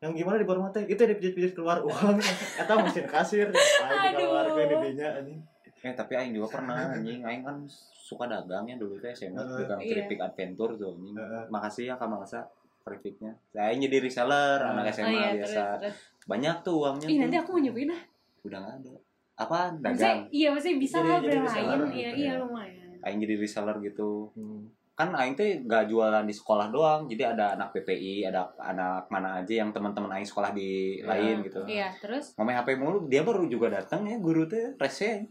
Yang 0.00 0.12
gimana 0.16 0.36
di 0.36 0.48
Borma 0.48 0.66
teh? 0.70 0.82
Itu 0.84 1.04
dipijit-pijit 1.04 1.52
keluar 1.52 1.84
uang. 1.84 2.16
Eta 2.60 2.72
mesin 2.74 3.04
kasir. 3.04 3.52
Ayo 3.52 4.16
keluar 4.16 4.48
ke 4.48 4.62
didinya 4.66 5.08
anjing. 5.14 5.40
eh 5.80 5.96
tapi 5.96 6.12
Aing 6.12 6.32
juga 6.32 6.60
pernah 6.60 6.92
anjing 6.92 7.24
Aing 7.24 7.40
kan 7.40 7.56
suka 7.90 8.28
dagang 8.28 8.68
ya 8.68 8.76
dulu 8.76 9.00
teh 9.00 9.16
SMA 9.16 9.40
Iya. 9.40 9.80
keripik 9.80 10.20
adventure 10.20 10.76
tuh 10.76 10.92
anjing 10.92 11.16
Heeh. 11.16 11.44
makasih 11.48 11.84
ya 11.88 11.96
Kak 11.96 12.04
Mangsa 12.04 12.44
keripiknya 12.90 13.32
saya 13.48 13.70
jadi 13.72 13.96
reseller 13.96 14.58
Ah. 14.58 14.74
anak 14.74 14.84
Oh 14.84 14.92
SMA 14.92 15.06
iya, 15.08 15.22
terus, 15.30 15.54
biasa. 15.54 15.62
terus. 15.78 15.96
banyak 16.26 16.56
tuh 16.60 16.74
uangnya 16.76 17.06
Ih, 17.06 17.10
tuh. 17.10 17.20
nanti 17.22 17.36
aku 17.38 17.48
mau 17.52 17.62
nyobain 17.62 17.88
dah 17.88 18.02
udah 18.40 18.58
nggak 18.58 18.74
ada. 18.76 18.92
Apaan? 19.36 19.72
Maksudnya, 19.78 20.04
dagang. 20.10 20.20
iya 20.30 20.48
maksudnya 20.50 20.76
bisa 20.76 20.96
lah 20.98 21.16
lain 21.16 21.40
lah, 21.40 21.54
Iya, 21.88 22.10
iya 22.12 22.30
ya. 22.30 22.32
lumayan. 22.36 22.88
Aing 23.00 23.18
jadi 23.18 23.34
reseller 23.36 23.76
gitu. 23.80 24.28
Hmm. 24.34 24.66
kan 24.92 25.16
aing 25.16 25.32
teh 25.32 25.64
gak 25.64 25.88
jualan 25.88 26.20
di 26.20 26.34
sekolah 26.34 26.68
doang 26.68 27.08
jadi 27.08 27.32
ada 27.32 27.56
anak 27.56 27.72
PPI 27.72 28.20
ada 28.22 28.44
anak 28.60 29.08
mana 29.08 29.40
aja 29.40 29.56
yang 29.56 29.72
teman-teman 29.72 30.12
aing 30.12 30.28
sekolah 30.28 30.52
di 30.52 31.00
Ya. 31.00 31.08
lain 31.08 31.40
gitu. 31.40 31.64
Iya, 31.64 31.88
terus? 31.96 32.36
Ngomong 32.36 32.52
HP 32.54 32.68
mulu 32.76 32.98
dia 33.06 33.24
baru 33.24 33.48
juga 33.48 33.72
datang 33.72 34.04
ya 34.04 34.20
guru 34.20 34.44
teh 34.44 34.76
rese. 34.76 35.24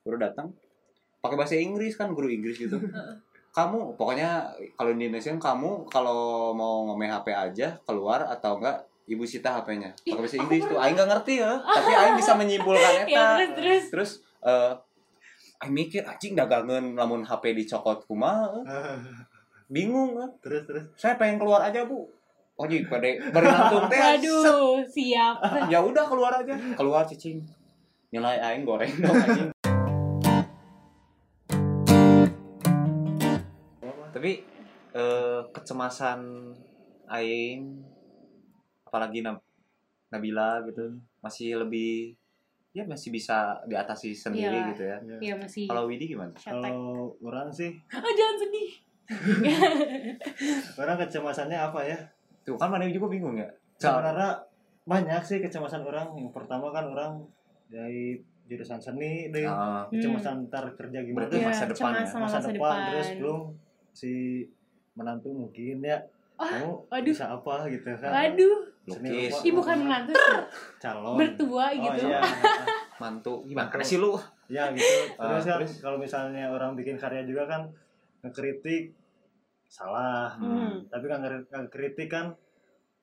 Baru 0.00 0.14
datang 0.16 0.54
pakai 1.18 1.34
bahasa 1.34 1.58
Inggris 1.58 1.94
kan 1.94 2.14
guru 2.14 2.30
Inggris 2.30 2.54
gitu 2.56 2.78
kamu 3.56 3.96
pokoknya 3.96 4.52
kalau 4.76 4.92
di 4.92 5.08
Indonesia 5.08 5.32
kan 5.32 5.56
kamu 5.56 5.88
kalau 5.88 6.52
mau 6.52 6.84
ngomong 6.84 7.08
HP 7.08 7.32
aja 7.32 7.72
keluar 7.88 8.28
atau 8.28 8.60
enggak 8.60 8.84
ibu 9.08 9.24
sita 9.24 9.48
HP-nya 9.56 9.96
pakai 9.96 10.20
bahasa 10.20 10.36
Inggris 10.36 10.62
tuh. 10.68 10.76
aing 10.76 10.92
nggak 10.92 11.08
ngerti 11.08 11.34
ya. 11.40 11.56
tapi 11.64 11.92
aing 11.96 12.16
bisa 12.20 12.36
menyimpulkan 12.36 12.92
ya 13.00 13.04
eta 13.08 13.24
terus 13.56 13.56
terus. 13.56 13.84
Terus 13.88 14.10
eh 14.44 14.72
aing 15.64 15.72
mikir 15.72 16.04
anjing 16.04 16.36
dagangan 16.36 16.84
lamun 16.92 17.24
HP 17.24 17.56
dicokot 17.56 18.04
kumaha 18.04 18.60
eh. 18.60 19.00
bingung 19.74 20.20
eh. 20.20 20.28
terus 20.44 20.68
terus. 20.68 20.84
Saya 21.00 21.16
pengen 21.16 21.40
keluar 21.40 21.64
aja 21.64 21.88
bu. 21.88 22.04
Oh 22.60 22.68
jadi 22.68 22.84
pada 22.84 23.08
bari 23.32 23.46
ngantung 23.48 23.88
teh 23.88 23.96
set. 23.96 24.04
waduh 24.20 24.76
siap. 24.84 25.36
Ya 25.72 25.80
udah 25.80 26.04
keluar 26.04 26.44
aja. 26.44 26.52
Keluar 26.76 27.08
cicing. 27.08 27.40
Nilai 28.12 28.36
aing 28.36 28.68
goreng 28.68 28.92
dong 29.00 29.16
anjing 29.16 29.55
tapi 34.16 34.40
eh, 34.96 35.40
kecemasan 35.52 36.48
aing 37.04 37.84
apalagi 38.82 39.20
Nab- 39.20 39.44
Nabila 40.08 40.64
gitu 40.64 40.96
masih 41.20 41.60
lebih 41.60 42.16
ya 42.72 42.88
masih 42.88 43.12
bisa 43.12 43.60
diatasi 43.68 44.16
sendiri 44.16 44.56
Iya. 44.56 44.68
gitu 44.72 44.82
ya. 44.84 44.96
Ya 45.20 45.34
masih 45.36 45.68
kalau 45.68 45.84
Widi 45.84 46.08
gimana? 46.08 46.32
Kalau 46.32 47.12
orang 47.20 47.52
sih 47.52 47.76
oh 47.92 48.12
jangan 48.16 48.36
sedih. 48.40 48.70
orang 50.80 50.96
kecemasannya 50.96 51.58
apa 51.60 51.80
ya? 51.84 51.98
Tuh 52.40 52.56
kan 52.56 52.72
mana 52.72 52.88
juga 52.88 53.12
bingung 53.12 53.36
ya. 53.36 53.48
Sebenarnya 53.76 54.40
banyak 54.88 55.22
sih 55.24 55.38
kecemasan 55.44 55.84
orang. 55.84 56.16
Yang 56.16 56.32
pertama 56.32 56.72
kan 56.72 56.88
orang 56.88 57.12
dari 57.68 58.16
jurusan 58.46 58.80
seni 58.80 59.28
deh. 59.28 59.44
Ah, 59.44 59.84
kecemasan 59.92 60.48
ntar 60.48 60.72
kerja 60.72 61.02
gimana? 61.02 61.26
Berarti 61.26 61.36
Iya, 61.36 61.46
masa 61.48 61.64
depan 61.66 61.92
cemas 61.92 62.00
ya? 62.00 62.16
masa, 62.16 62.36
masa, 62.38 62.48
depan, 62.48 62.76
terus 62.88 63.08
belum 63.18 63.40
si 63.96 64.44
menantu 64.92 65.32
mungkin 65.32 65.80
ya. 65.80 65.96
Ah, 66.36 66.52
kamu 66.52 66.92
waduh. 66.92 67.12
bisa 67.16 67.24
apa 67.32 67.64
gitu 67.72 67.88
kan? 67.96 68.12
Waduh. 68.12 68.56
Seni 68.86 69.08
lukis? 69.08 69.34
Ih 69.40 69.52
bukan 69.56 69.76
menantu 69.88 70.12
calon. 70.84 71.16
Mertua 71.16 71.72
oh, 71.72 71.80
gitu. 71.80 72.04
iya. 72.04 72.20
mantu. 73.02 73.34
Gimana 73.48 73.72
Mantu. 73.72 73.88
sih 73.88 73.96
lu? 73.96 74.12
Ya 74.52 74.68
gitu. 74.76 75.16
Ah, 75.16 75.32
terus 75.32 75.48
kan 75.48 75.58
terus? 75.64 75.80
kalau 75.80 75.96
misalnya 75.96 76.52
orang 76.52 76.76
bikin 76.76 77.00
karya 77.00 77.24
juga 77.24 77.48
kan 77.48 77.62
ngekritik 78.20 78.92
salah. 79.66 80.36
Hmm. 80.36 80.84
tapi 80.92 81.08
kan 81.08 81.24
ngekritik 81.24 82.12
kan 82.12 82.36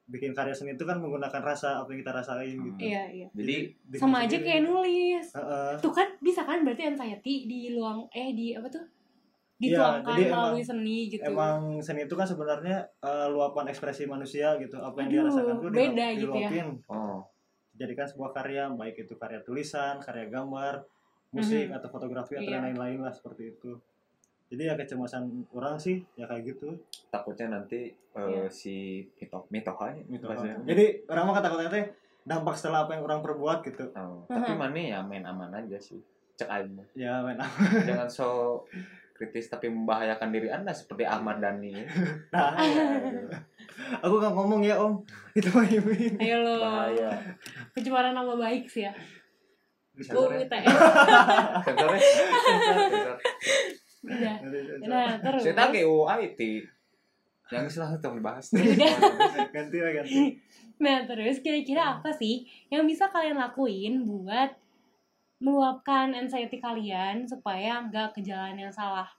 bikin 0.03 0.35
karya 0.35 0.51
seni 0.53 0.75
itu 0.75 0.83
kan 0.83 0.99
menggunakan 0.99 1.41
rasa 1.41 1.81
apa 1.81 1.89
yang 1.95 1.99
kita 2.05 2.13
rasain 2.13 2.57
gitu. 2.59 2.79
Iya 2.79 3.03
iya. 3.09 3.27
Jadi 3.33 3.55
sama 3.97 4.29
aja 4.29 4.37
kayak 4.37 4.61
nulis. 4.67 5.25
Heeh. 5.33 5.73
tuh 5.81 5.91
kan 5.91 6.07
bisa 6.21 6.45
kan 6.45 6.61
berarti 6.61 6.85
anxiety 6.85 7.49
di 7.49 7.73
luang 7.73 8.05
eh 8.13 8.35
di 8.37 8.53
apa 8.53 8.69
tuh 8.69 8.83
Iya, 9.63 9.69
dituangkan 9.73 10.03
jadi 10.09 10.21
emang- 10.23 10.41
melalui 10.43 10.63
seni 10.63 10.97
gitu 11.07 11.23
Emang 11.25 11.57
seni 11.79 11.99
itu 12.01 12.13
kan 12.13 12.25
sebenarnya 12.25 12.77
eh, 12.99 13.27
luapan 13.27 13.65
ekspresi 13.65 14.03
manusia 14.05 14.47
gitu. 14.57 14.75
Apa 14.77 14.97
yang 14.97 15.09
dia 15.09 15.19
Aduh, 15.21 15.29
rasakan 15.29 15.55
tuh 15.57 15.69
beda 15.69 16.05
gitu 16.13 16.35
ya. 16.35 16.49
oh 16.87 17.23
Jadikan 17.73 18.05
sebuah 18.05 18.31
karya, 18.31 18.69
baik 18.69 18.95
itu 18.99 19.15
karya 19.15 19.41
tulisan, 19.41 19.97
karya 19.97 20.27
gambar, 20.27 20.85
musik 21.31 21.65
Mhm. 21.65 21.73
atau 21.73 21.89
fotografi 21.89 22.35
atau 22.35 22.45
Iya. 22.47 22.61
lain-lain 22.61 22.99
lah 22.99 23.09
seperti 23.09 23.49
itu. 23.51 23.73
Jadi 24.45 24.61
ya 24.63 24.75
kecemasan 24.75 25.25
orang 25.49 25.75
sih 25.77 26.05
ya 26.13 26.27
kayak 26.27 26.43
gitu. 26.47 26.77
takutnya 27.09 27.47
nanti 27.51 27.89
eh, 28.11 28.21
Iya. 28.21 28.45
si 28.47 28.75
mitoh 29.15 29.47
mitohanya 29.47 30.03
gitu. 30.03 30.25
bahasanya. 30.27 30.61
Jadi 30.63 30.85
orang 31.07 31.23
mah 31.23 31.35
kata-katanya 31.35 31.71
teh 31.71 31.85
dampak 32.23 32.53
setelah 32.53 32.85
apa 32.85 32.93
yang 32.93 33.03
orang 33.03 33.19
perbuat 33.19 33.59
gitu. 33.63 33.89
Oh, 33.91 34.21
tapi 34.27 34.51
Mhm. 34.51 34.59
mana 34.59 34.77
ya 34.77 34.99
main 35.01 35.23
aman 35.23 35.49
aja 35.51 35.75
sih 35.75 35.97
cek 36.35 36.45
aja 36.47 36.81
Ya 36.93 37.21
men. 37.21 37.37
jangan 37.83 38.05
so 38.07 38.61
kritis 39.13 39.45
tapi 39.47 39.69
membahayakan 39.69 40.33
diri 40.33 40.49
anda 40.49 40.73
seperti 40.73 41.05
Ahmad 41.05 41.37
Dhani. 41.39 41.71
Nah, 42.33 42.57
aku 44.03 44.15
nggak 44.17 44.33
ngomong 44.33 44.61
ya 44.65 44.75
om. 44.81 44.99
Itu 45.37 45.53
mah 45.53 45.65
Imin. 45.69 46.17
ayo 46.17 46.37
lo. 46.41 46.57
Bahaya. 46.59 47.21
Pencemaran 47.77 48.17
nama 48.17 48.33
baik 48.33 48.65
sih 48.65 48.89
ya. 48.89 48.93
Bisa 49.93 50.09
sore. 50.17 50.41
ITS 50.41 50.65
sensornya 51.61 51.99
sensor 52.01 52.75
udah 54.03 54.35
nah 54.83 55.15
terus 55.15 55.47
saya 55.47 55.55
tahu 55.55 55.69
kayak 55.71 55.87
UIT 55.87 56.41
yang 57.55 57.65
selalu 57.69 57.95
tuh 58.01 58.17
dibahas. 58.17 58.45
Ganti 59.55 59.77
lah 59.79 59.91
ganti. 59.95 60.41
Nah, 60.81 61.05
terus 61.05 61.39
kira-kira 61.39 61.95
apa 61.95 62.09
sih 62.11 62.49
yang 62.73 62.83
bisa 62.89 63.07
kalian 63.13 63.37
lakuin 63.37 64.03
buat 64.03 64.51
meluapkan 65.43 66.15
anxiety 66.15 66.57
kalian 66.57 67.27
supaya 67.27 67.83
nggak 67.83 68.15
ke 68.15 68.23
jalan 68.23 68.55
yang 68.55 68.71
salah? 68.71 69.11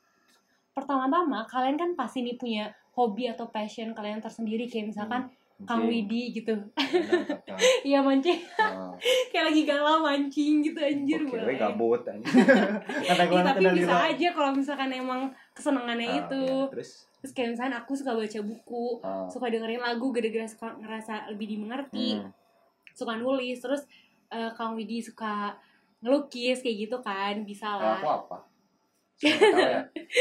Pertama-tama, 0.73 1.45
kalian 1.45 1.77
kan 1.77 1.91
pasti 1.93 2.25
nih 2.25 2.35
punya 2.35 2.65
hobi 2.97 3.29
atau 3.29 3.47
passion 3.47 3.93
kalian 3.93 4.19
tersendiri 4.19 4.65
kayak 4.67 4.91
misalkan 4.91 5.29
Kang 5.63 5.87
Widi 5.87 6.35
gitu. 6.35 6.51
Iya 7.87 8.03
mancing, 8.03 8.43
Oh, 8.59 8.91
kayak 9.31 9.55
lagi 9.55 9.63
galau 9.63 10.03
mancing 10.03 10.65
gitu 10.65 10.81
anjir 10.83 11.23
Oke, 11.23 11.39
boleh. 11.39 11.47
we 11.47 11.55
gabut 11.55 12.03
gue 13.31 13.41
tapi 13.41 13.65
bisa 13.71 13.95
aja 14.11 14.29
kalau 14.35 14.51
misalkan 14.51 14.91
emang 14.91 15.21
kesenangannya 15.55 16.09
Ah, 16.11 16.19
itu. 16.27 16.43
iya, 16.43 16.73
terus 16.73 16.91
Terus 17.23 17.33
kayak 17.33 17.49
misalkan 17.57 17.75
aku 17.79 17.93
suka 17.97 18.13
baca 18.13 18.41
buku, 18.43 18.87
oh, 19.01 19.27
suka 19.31 19.47
dengerin 19.49 19.81
lagu 19.81 20.13
gara-gara 20.13 20.45
suka 20.45 20.77
ngerasa 20.77 21.31
lebih 21.33 21.57
dimengerti. 21.57 22.19
hmm, 22.19 22.29
suka 22.93 23.17
nulis 23.17 23.59
terus 23.59 23.87
eh, 24.29 24.51
Kang 24.53 24.75
Widi 24.75 25.01
suka 25.01 25.55
ngelukis 26.05 26.61
kayak 26.61 26.77
gitu 26.85 26.97
kan 27.01 27.41
bisa 27.43 27.81
lah. 27.81 27.97
aku 27.97 28.07
apa? 28.07 28.37
Ya. 29.25 29.81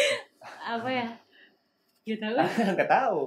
Apa 0.80 0.88
ya? 0.88 1.08
Gitu 2.04 2.20
tahu. 2.20 2.36
Nggak 2.75 2.88
tahu. 2.90 3.22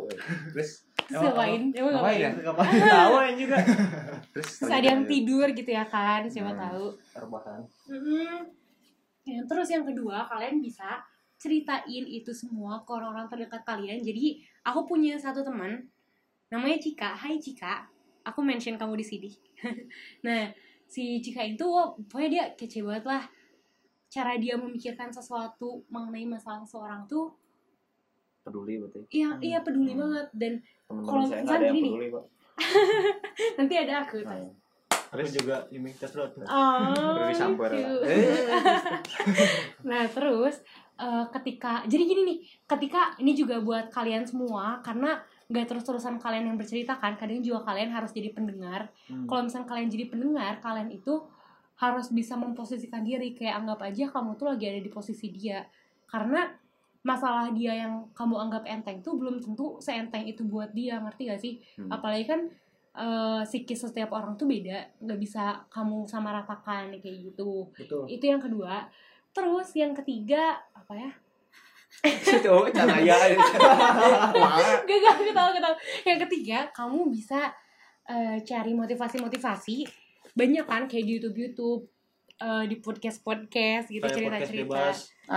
Terus 0.56 0.70
terus 1.06 1.22
ngapain 1.22 1.70
emang 1.70 1.92
ngapain? 2.00 2.18
ngapain? 2.32 2.42
Ngapain? 2.42 2.80
Tawain 2.82 3.34
juga. 3.36 3.56
terus 4.32 4.48
terus 4.58 4.72
ada 4.72 4.86
yang 4.86 5.04
tidur 5.04 5.46
gitu 5.52 5.70
ya 5.70 5.84
kan 5.84 6.24
siapa 6.26 6.50
Hmm. 6.50 6.60
tahu. 6.60 6.84
Rebahan. 7.14 7.60
Mm-mm. 7.92 8.36
Ya, 9.26 9.40
terus 9.44 9.68
yang 9.68 9.84
kedua 9.84 10.24
kalian 10.26 10.58
bisa 10.58 11.02
ceritain 11.36 12.04
itu 12.06 12.32
semua 12.32 12.80
ke 12.82 12.90
orang-orang 12.90 13.28
terdekat 13.28 13.62
kalian. 13.62 14.00
Jadi 14.00 14.40
aku 14.62 14.88
punya 14.88 15.18
satu 15.20 15.44
teman 15.44 15.84
namanya 16.48 16.80
Cika. 16.80 17.12
Hai 17.12 17.36
Cika. 17.36 17.84
Aku 18.24 18.40
mention 18.40 18.74
kamu 18.74 18.96
di 18.96 19.06
sini. 19.06 19.30
Nah 20.22 20.50
si 20.86 21.18
Cika 21.18 21.42
itu 21.42 21.62
wah, 21.62 21.90
pokoknya 22.00 22.28
dia 22.30 22.44
kece 22.54 22.80
banget 22.80 23.04
lah 23.04 23.22
cara 24.06 24.34
dia 24.36 24.54
memikirkan 24.54 25.10
sesuatu 25.10 25.82
mengenai 25.86 26.24
masalah 26.24 26.62
seseorang 26.62 27.04
tuh 27.04 27.34
peduli 28.40 28.78
berarti 28.78 29.02
iya 29.10 29.28
Hmm. 29.28 29.42
iya 29.42 29.58
peduli 29.60 29.92
Hmm. 29.92 30.00
banget 30.00 30.28
dan 30.32 30.52
Kalau 30.86 31.20
misalnya 31.20 31.50
ada 31.52 31.64
yang 31.64 31.74
gini 31.74 31.88
peduli 31.90 32.08
kok 32.08 32.24
nanti 33.58 33.74
ada 33.76 33.94
aku 34.02 34.16
Nah, 34.22 34.46
Aku 35.08 35.22
juga 35.24 35.62
ini 35.70 35.90
tes 35.92 36.12
road. 36.12 36.34
oh 36.34 36.42
lah. 36.42 37.30
Eh. 38.02 38.42
Nah 39.88 40.02
terus 40.06 40.60
eh, 40.96 41.24
ketika 41.30 41.82
jadi 41.84 42.02
gini 42.04 42.22
nih, 42.24 42.38
ketika 42.66 43.14
ini 43.16 43.32
juga 43.32 43.60
buat 43.60 43.86
kalian 43.88 44.24
semua 44.24 44.80
karena 44.80 45.20
nggak 45.46 45.66
terus-terusan 45.70 46.18
kalian 46.18 46.50
yang 46.52 46.58
bercerita 46.58 46.98
kan, 46.98 47.14
kadang 47.14 47.38
juga 47.38 47.62
kalian 47.62 47.94
harus 47.94 48.10
jadi 48.10 48.34
pendengar. 48.34 48.90
Hmm. 49.06 49.30
Kalau 49.30 49.46
misalnya 49.46 49.68
kalian 49.70 49.88
jadi 49.90 50.04
pendengar, 50.10 50.58
kalian 50.58 50.90
itu 50.90 51.22
harus 51.76 52.08
bisa 52.10 52.34
memposisikan 52.34 53.04
diri 53.04 53.36
kayak 53.36 53.62
anggap 53.62 53.84
aja 53.84 54.08
kamu 54.08 54.34
tuh 54.40 54.46
lagi 54.50 54.64
ada 54.66 54.80
di 54.82 54.90
posisi 54.90 55.30
dia. 55.30 55.62
Karena 56.08 56.50
masalah 57.06 57.54
dia 57.54 57.86
yang 57.86 58.10
kamu 58.10 58.34
anggap 58.48 58.66
enteng 58.66 58.98
tuh 59.04 59.14
belum 59.14 59.38
tentu 59.38 59.78
seenteng 59.78 60.26
itu 60.26 60.42
buat 60.42 60.74
dia, 60.74 60.98
ngerti 60.98 61.22
gak 61.30 61.40
sih? 61.40 61.62
Hmm. 61.78 61.94
Apalagi 61.94 62.24
kan 62.26 62.40
eh, 62.96 63.42
psikis 63.46 63.86
setiap 63.86 64.10
orang 64.10 64.34
tuh 64.34 64.50
beda, 64.50 64.98
nggak 64.98 65.20
bisa 65.20 65.62
kamu 65.70 66.10
sama 66.10 66.34
ratakan 66.34 66.90
kayak 66.98 67.30
gitu 67.30 67.70
Betul. 67.76 68.08
itu 68.10 68.24
yang 68.24 68.42
kedua 68.42 68.88
terus 69.36 69.68
yang 69.76 69.92
ketiga 69.92 70.64
apa 70.72 70.96
ya 70.96 71.12
itu 72.04 72.56
cahaya 72.76 73.16
gak 74.84 74.98
gak 75.00 75.16
ketawa 75.22 75.50
ketawa 75.54 75.76
yang 76.04 76.18
ketiga 76.28 76.58
kamu 76.76 77.08
bisa 77.10 77.50
eh, 78.06 78.38
cari 78.44 78.72
motivasi 78.76 79.16
motivasi 79.22 79.86
banyak 80.36 80.66
kan 80.68 80.84
kayak 80.84 81.04
di 81.08 81.12
YouTube 81.16 81.36
YouTube 81.40 81.82
eh, 82.36 82.64
di 82.68 82.76
podcast 82.84 83.24
podcast 83.24 83.88
gitu 83.88 84.04
Kayak 84.04 84.44
cerita 84.44 84.44
cerita 84.44 84.82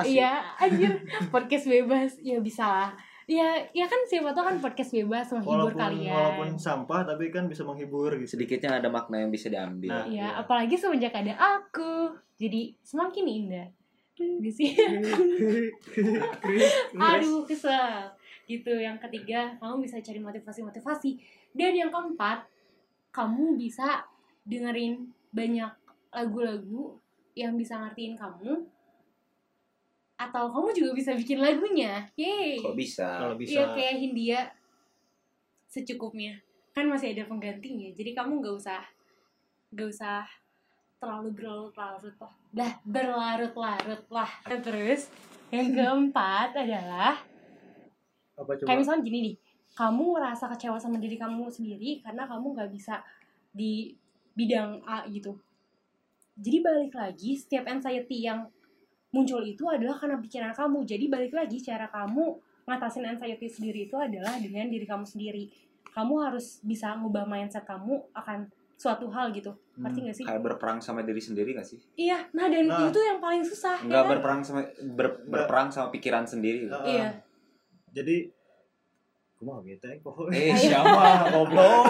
iya 0.05 0.43
anjir 0.59 0.99
podcast 1.33 1.65
bebas 1.65 2.19
ya 2.21 2.37
bisa 2.43 2.65
lah. 2.67 2.91
Ya 3.29 3.61
ya 3.77 3.85
kan 3.85 4.01
siapa 4.09 4.33
tahu 4.33 4.41
kan 4.41 4.57
podcast 4.57 4.89
bebas 4.89 5.29
menghibur 5.29 5.69
Walaupun 5.69 5.77
kalian. 5.77 6.13
walaupun 6.17 6.49
sampah 6.57 7.05
tapi 7.05 7.29
kan 7.29 7.45
bisa 7.45 7.61
menghibur 7.61 8.09
gitu. 8.17 8.33
sedikitnya 8.33 8.81
ada 8.81 8.89
makna 8.89 9.21
yang 9.21 9.29
bisa 9.29 9.53
diambil. 9.53 9.93
Nah, 9.93 10.05
ya 10.09 10.13
iya. 10.13 10.27
apalagi 10.41 10.73
semenjak 10.73 11.13
ada 11.13 11.37
aku. 11.37 12.17
Jadi 12.41 12.73
semakin 12.81 13.25
indah 13.29 13.69
Sih 14.49 14.75
aduh 16.99 17.47
kesel. 17.47 18.11
Gitu 18.49 18.73
yang 18.75 18.99
ketiga 18.99 19.55
kamu 19.61 19.85
bisa 19.85 20.01
cari 20.03 20.19
motivasi-motivasi. 20.19 21.11
Dan 21.55 21.73
yang 21.77 21.91
keempat 21.93 22.43
kamu 23.15 23.57
bisa 23.57 24.03
dengerin 24.43 25.13
banyak 25.31 25.71
lagu-lagu 26.09 26.97
yang 27.37 27.55
bisa 27.55 27.79
ngertiin 27.79 28.17
kamu 28.17 28.65
atau 30.19 30.51
kamu 30.51 30.75
juga 30.75 30.91
bisa 30.99 31.15
bikin 31.15 31.39
lagunya. 31.39 32.03
Yeay. 32.19 32.59
Kok 32.59 32.75
bisa? 32.75 33.23
kalau 33.23 33.39
bisa. 33.39 33.55
Iya 33.55 33.65
kayak 33.71 33.95
Hindia. 34.03 34.41
Secukupnya. 35.69 36.43
Kan 36.75 36.91
masih 36.91 37.15
ada 37.15 37.23
penggantinya 37.29 37.89
jadi 37.95 38.11
kamu 38.15 38.43
nggak 38.43 38.55
usah 38.55 38.81
nggak 39.69 39.89
usah 39.89 40.25
terlalu 40.99 41.29
berlarut-larut 41.31 42.15
lah. 42.19 42.33
Dah 42.51 42.71
berlarut-larut 42.83 44.03
lah. 44.11 44.31
Terus 44.59 45.07
yang 45.49 45.71
keempat 45.71 46.51
adalah 46.59 47.23
apa 48.39 48.51
coba? 48.55 48.67
kayak 48.67 48.79
misalnya 48.83 49.03
gini 49.03 49.19
nih 49.19 49.35
kamu 49.75 50.03
merasa 50.15 50.45
kecewa 50.51 50.79
sama 50.79 50.99
diri 50.99 51.15
kamu 51.19 51.47
sendiri 51.51 52.03
karena 52.03 52.27
kamu 52.27 52.55
nggak 52.55 52.71
bisa 52.71 52.99
di 53.55 53.95
bidang 54.35 54.83
A 54.83 55.07
gitu. 55.07 55.39
Jadi 56.39 56.57
balik 56.63 56.93
lagi 56.95 57.35
setiap 57.35 57.67
anxiety 57.67 58.27
yang 58.27 58.47
muncul 59.11 59.43
itu 59.43 59.63
adalah 59.71 59.95
karena 59.95 60.19
pikiran 60.19 60.51
kamu. 60.51 60.83
Jadi 60.83 61.05
balik 61.07 61.31
lagi 61.31 61.63
cara 61.63 61.87
kamu 61.87 62.39
ngatasin 62.67 63.07
anxiety 63.07 63.47
sendiri 63.47 63.87
itu 63.87 63.95
adalah 63.95 64.35
dengan 64.39 64.67
diri 64.67 64.83
kamu 64.83 65.07
sendiri. 65.07 65.47
Kamu 65.95 66.21
harus 66.21 66.59
bisa 66.63 66.95
ngubah 66.99 67.23
mindset 67.27 67.63
kamu 67.63 68.03
akan 68.13 68.51
suatu 68.79 69.05
hal 69.09 69.27
gitu 69.29 69.51
ngerti 69.75 69.99
Hmm, 69.99 70.07
gak 70.07 70.15
sih 70.15 70.23
Kayak 70.23 70.39
berperang 70.41 70.79
sama 70.79 71.03
diri 71.03 71.19
sendiri 71.19 71.51
gak 71.51 71.67
sih? 71.67 71.79
iya 71.93 72.23
nah 72.31 72.47
dan 72.47 72.63
Nah. 72.63 72.87
itu 72.87 72.95
yang 72.97 73.19
paling 73.19 73.43
susah 73.43 73.75
ya 73.75 73.83
Enggak 73.83 74.01
kan? 74.01 74.09
berperang 74.09 74.39
sama 74.41 74.61
ber- 74.89 75.19
berperang 75.25 75.67
sama 75.67 75.87
pikiran 75.89 76.23
sendiri. 76.23 76.65
Heeh. 76.65 76.87
iya 76.89 77.07
jadi 77.91 78.31
kumaha 79.35 79.59
gitu 79.61 79.83
ya 79.83 79.95
kok 79.97 80.15
Eh, 80.29 80.51
siapa 80.53 81.03
goblok? 81.29 81.83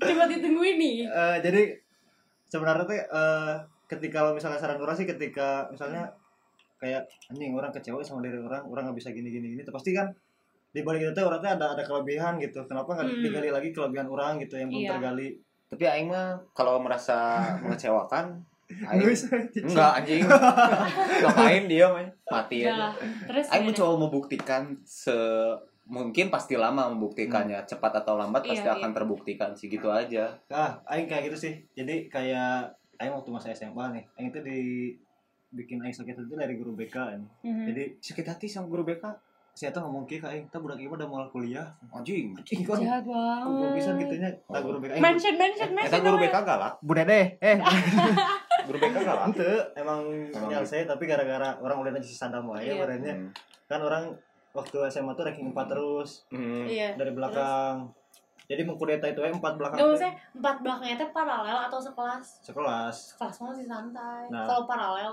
coba 0.00 0.24
ditungguin 0.26 0.76
nih 0.76 0.94
Eh, 1.04 1.36
jadi 1.40 1.62
sebenarnya 2.44 2.84
tuh 2.84 2.96
eh, 2.96 3.54
ketika 3.86 4.18
lo 4.20 4.30
misalnya 4.32 4.56
saran 4.56 4.76
orang 4.76 4.94
sih 4.94 5.04
ketika 5.04 5.66
misalnya 5.68 6.10
kayak 6.76 7.02
anjing 7.26 7.52
orang 7.52 7.70
kecewa 7.70 7.98
sama 8.00 8.20
diri 8.20 8.38
orang 8.38 8.62
orang 8.64 8.82
nggak 8.86 8.98
bisa 8.98 9.10
gini 9.10 9.28
gini 9.28 9.46
gini 9.50 9.62
tuh 9.62 9.72
pasti 9.72 9.90
kan 9.90 10.06
di 10.68 10.80
balik 10.80 11.00
itu 11.00 11.12
tuh 11.12 11.24
orang 11.24 11.38
tuh 11.38 11.50
ada 11.50 11.66
ada 11.72 11.82
kelebihan 11.82 12.36
gitu 12.36 12.60
kenapa 12.64 12.92
nggak 12.92 13.06
Hmm. 13.08 13.22
digali 13.22 13.48
lagi 13.48 13.68
kelebihan 13.70 14.06
orang 14.06 14.32
gitu 14.38 14.54
yang 14.54 14.68
belum 14.68 14.82
Iya. 14.82 14.90
tergali 14.92 15.28
Tapi 15.68 15.84
aing 15.84 16.06
mah 16.06 16.26
kalau 16.50 16.78
merasa 16.78 17.16
mengecewakan 17.62 18.40
aing 18.68 19.00
enggak 19.62 19.92
anjing. 19.96 20.24
Ngapain 21.22 21.64
dia 21.66 21.86
mah? 21.86 22.04
Mati 22.26 22.56
aja. 22.62 22.72
lah. 22.74 22.92
terus 23.24 23.48
Aing 23.48 23.64
mencoba 23.66 23.94
membuktikan 23.98 24.62
se 24.82 25.12
mungkin 25.84 26.28
pasti 26.28 26.52
lama 26.54 26.88
membuktikannya 26.90 27.64
cepat 27.64 27.92
atau 27.98 28.14
lambat 28.14 28.44
pasti 28.44 28.60
Iya, 28.62 28.76
akan 28.76 28.92
terbuktikan 28.92 29.50
sih 29.52 29.66
gitu 29.66 29.88
aja 29.88 30.36
ah 30.46 30.76
aing 30.86 31.04
kayak 31.04 31.32
gitu 31.32 31.36
sih 31.42 31.54
jadi 31.72 32.08
kayak 32.08 32.68
aing 32.96 33.08
waktu 33.10 33.28
masa 33.28 33.48
SMA 33.50 33.72
nih 33.90 34.04
aing 34.14 34.28
itu 34.28 34.40
di 34.42 34.60
bikin 35.48 35.80
aing 35.80 35.92
sakit 35.94 36.12
hati 36.14 36.34
dari 36.34 36.54
guru 36.54 36.72
BK 36.74 36.92
nih. 37.14 37.30
Mhm. 37.42 37.64
jadi 37.66 37.82
sakit 37.98 38.26
hati 38.26 38.46
sama 38.46 38.68
guru 38.68 38.84
BK 38.84 39.00
saya 39.58 39.74
tuh 39.74 39.82
ngomong 39.82 40.06
kayak 40.06 40.22
aing 40.24 40.46
kita 40.46 40.62
budak 40.62 40.78
ieu 40.78 40.86
udah 40.86 41.02
mulai 41.02 41.26
kuliah 41.26 41.66
anjing 41.90 42.30
anjing 42.30 42.62
kan 42.62 42.78
jahat 42.78 43.02
Gue 43.02 43.68
bisa 43.74 43.90
banget 43.90 44.06
gitunya, 44.06 44.30
tak 44.46 44.60
guru 44.62 44.78
BK. 44.78 44.92
Mention 44.96 45.34
mention 45.34 45.68
mention 45.74 45.90
Eta 45.90 45.98
guru. 46.00 46.16
BK 46.22 46.36
galak 46.38 46.72
Bu 46.78 46.92
Dede, 46.94 47.20
eh 47.36 47.58
guru 48.66 48.78
BK 48.78 48.96
galak 48.96 49.22
Ente, 49.26 49.50
emang 49.74 50.00
Emang 50.30 50.46
nyalse 50.48 50.86
tapi 50.86 51.04
gara-gara 51.04 51.58
orang 51.58 51.76
udah 51.76 51.90
nasi 51.90 52.14
sadam 52.14 52.46
wae 52.46 52.62
Iya. 52.62 52.78
badannya. 52.78 53.14
Hmm. 53.16 53.30
Kan 53.66 53.80
orang 53.82 54.04
waktu 54.50 54.78
SMA 54.88 55.12
tuh 55.12 55.24
ranking 55.24 55.50
4 55.50 55.58
terus 55.66 56.22
Hmm. 56.28 56.62
iya 56.62 56.94
dari 56.94 57.10
belakang. 57.10 57.90
Jadi 58.46 58.62
mengkudeta 58.62 59.04
itu 59.04 59.20
eh 59.20 59.28
4 59.28 59.42
belakang. 59.58 59.76
Gak 59.76 59.86
maksudnya 59.88 60.14
empat 60.32 60.56
belakangnya 60.62 60.96
teh 60.96 61.10
paralel 61.10 61.58
atau 61.66 61.78
sekelas 61.78 62.26
sekelas. 62.46 62.96
Sekelas 63.12 63.34
mah 63.36 63.46
masih 63.50 63.66
santai 63.66 64.22
Nah. 64.28 64.46
Kalau 64.46 64.62
paralel. 64.64 65.12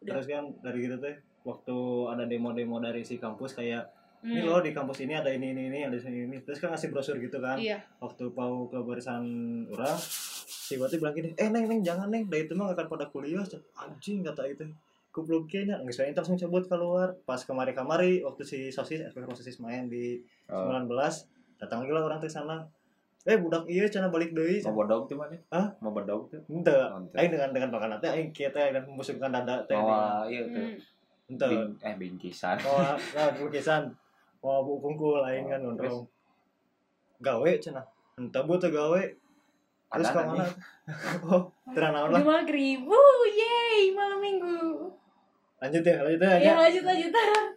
Terus 0.00 0.24
kan 0.24 0.46
dari 0.62 0.78
gitu 0.80 0.94
teh 0.96 1.12
waktu 1.42 1.76
ada 2.12 2.24
demo-demo 2.28 2.78
dari 2.78 3.00
si 3.00 3.16
kampus 3.16 3.56
kayak 3.56 3.84
hmm. 4.20 4.32
ini 4.36 4.40
loh 4.44 4.60
di 4.60 4.72
kampus 4.76 5.00
ini 5.04 5.16
ada 5.16 5.32
ini 5.32 5.52
ini 5.56 5.72
ini 5.72 5.78
ada 5.88 5.96
ini 5.96 6.28
ini. 6.28 6.36
Terus 6.44 6.60
kan 6.60 6.72
ngasih 6.72 6.92
brosur 6.92 7.16
gitu 7.16 7.40
kan. 7.40 7.56
Iya. 7.56 7.80
Waktu 8.00 8.28
mau 8.36 8.68
ke 8.68 8.78
barisan 8.80 9.24
orang 9.72 9.96
si 9.96 10.76
Wati 10.76 11.00
bilang 11.00 11.16
gini 11.16 11.32
eh 11.34 11.48
neng 11.48 11.66
neng 11.66 11.80
jangan 11.80 12.12
neng. 12.12 12.28
Dari 12.28 12.44
itu 12.44 12.52
mah 12.54 12.70
gak 12.70 12.84
akan 12.84 12.86
pada 12.92 13.06
kuliah. 13.08 13.42
Anjing 13.76 14.20
kata 14.20 14.44
itu. 14.46 14.64
Kupluk 15.10 15.50
kayaknya 15.50 15.82
nggak 15.82 15.90
bisa 15.90 16.06
langsung 16.14 16.38
cabut 16.38 16.64
keluar. 16.70 17.10
Pas 17.26 17.42
kemari 17.42 17.74
kamari 17.74 18.22
waktu 18.22 18.46
si 18.46 18.58
sosis 18.70 19.02
SPK 19.10 19.26
sosis 19.34 19.58
main 19.58 19.90
di 19.90 20.22
Oh. 20.50 20.66
19 20.66 20.90
datang 21.62 21.86
lagi 21.86 21.92
lah 21.94 22.02
orang 22.10 22.18
ke 22.18 22.26
sana. 22.26 22.58
Eh 23.22 23.36
budak 23.36 23.68
iya 23.68 23.84
cina 23.86 24.08
balik 24.10 24.32
deui. 24.34 24.58
Mau 24.66 24.80
bodog 24.82 25.04
tuh 25.06 25.14
mana 25.14 25.36
Hah? 25.52 25.68
mau 25.78 25.92
bodog 25.92 26.26
tuh? 26.26 26.40
Ente 26.48 26.72
Oh, 26.72 26.98
ente. 26.98 27.14
aing 27.14 27.30
dengan 27.30 27.52
dengan 27.52 27.68
makanan 27.70 28.00
teh 28.00 28.08
aing 28.10 28.32
kieu 28.32 28.48
teh 28.50 28.72
dan 28.72 28.82
membusukkan 28.82 29.28
dada 29.30 29.60
teh 29.68 29.76
oh 29.76 30.24
iya 30.26 30.42
tuh. 30.48 30.56
Hmm. 30.56 30.74
ente 30.74 30.89
Bin- 31.36 31.76
eh 31.78 31.94
bingkisan. 31.94 32.56
Oh 32.66 32.80
nah 33.14 33.30
lukisan 33.38 33.86
mau 34.40 34.64
bu 34.64 34.80
kungkul 34.80 35.20
aing 35.22 35.46
kan 35.46 35.60
Oh, 35.62 35.70
nondrong 35.70 36.02
gawe 37.20 37.50
cina 37.60 37.82
ente 38.16 38.40
bu 38.42 38.56
teh 38.56 38.72
gawe. 38.72 39.02
Terus 39.90 40.08
ke 40.14 40.20
mana 40.22 40.46
oh 41.30 41.50
terang 41.74 41.92
naon 41.94 42.10
lah. 42.14 42.22
Maghrib 42.22 42.86
Wuh 42.86 43.22
yeay 43.26 43.90
malam 43.90 44.18
minggu. 44.18 44.86
Lanjut 45.60 45.82
ya 45.84 46.00
lanjut 46.00 46.22
ya 46.24 46.36
Ya 46.40 46.54
aja 46.56 46.80
lanjut 46.80 47.12
lanjut. 47.12 47.12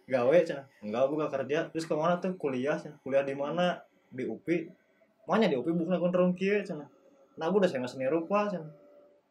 Gawe 0.13 0.37
cina 0.43 0.61
enggak 0.83 1.05
buka 1.07 1.25
kerja. 1.29 1.65
Terus 1.71 1.85
ke 1.87 1.93
mana 1.95 2.19
tuh 2.19 2.33
kuliah 2.35 2.75
cenah. 2.75 2.97
kuliah 3.01 3.23
di 3.23 3.33
mana? 3.33 3.77
Di 4.13 4.27
UPI 4.27 4.69
mana 5.23 5.47
di 5.47 5.55
UPI 5.55 5.71
bukan 5.71 5.97
kontrol 6.03 6.35
kieu 6.35 6.59
cina 6.61 6.83
nah 7.33 7.49
udah 7.49 7.65
saya 7.65 7.81
nggak 7.81 7.89
seni 7.95 8.05
rupa 8.11 8.45
cina 8.51 8.67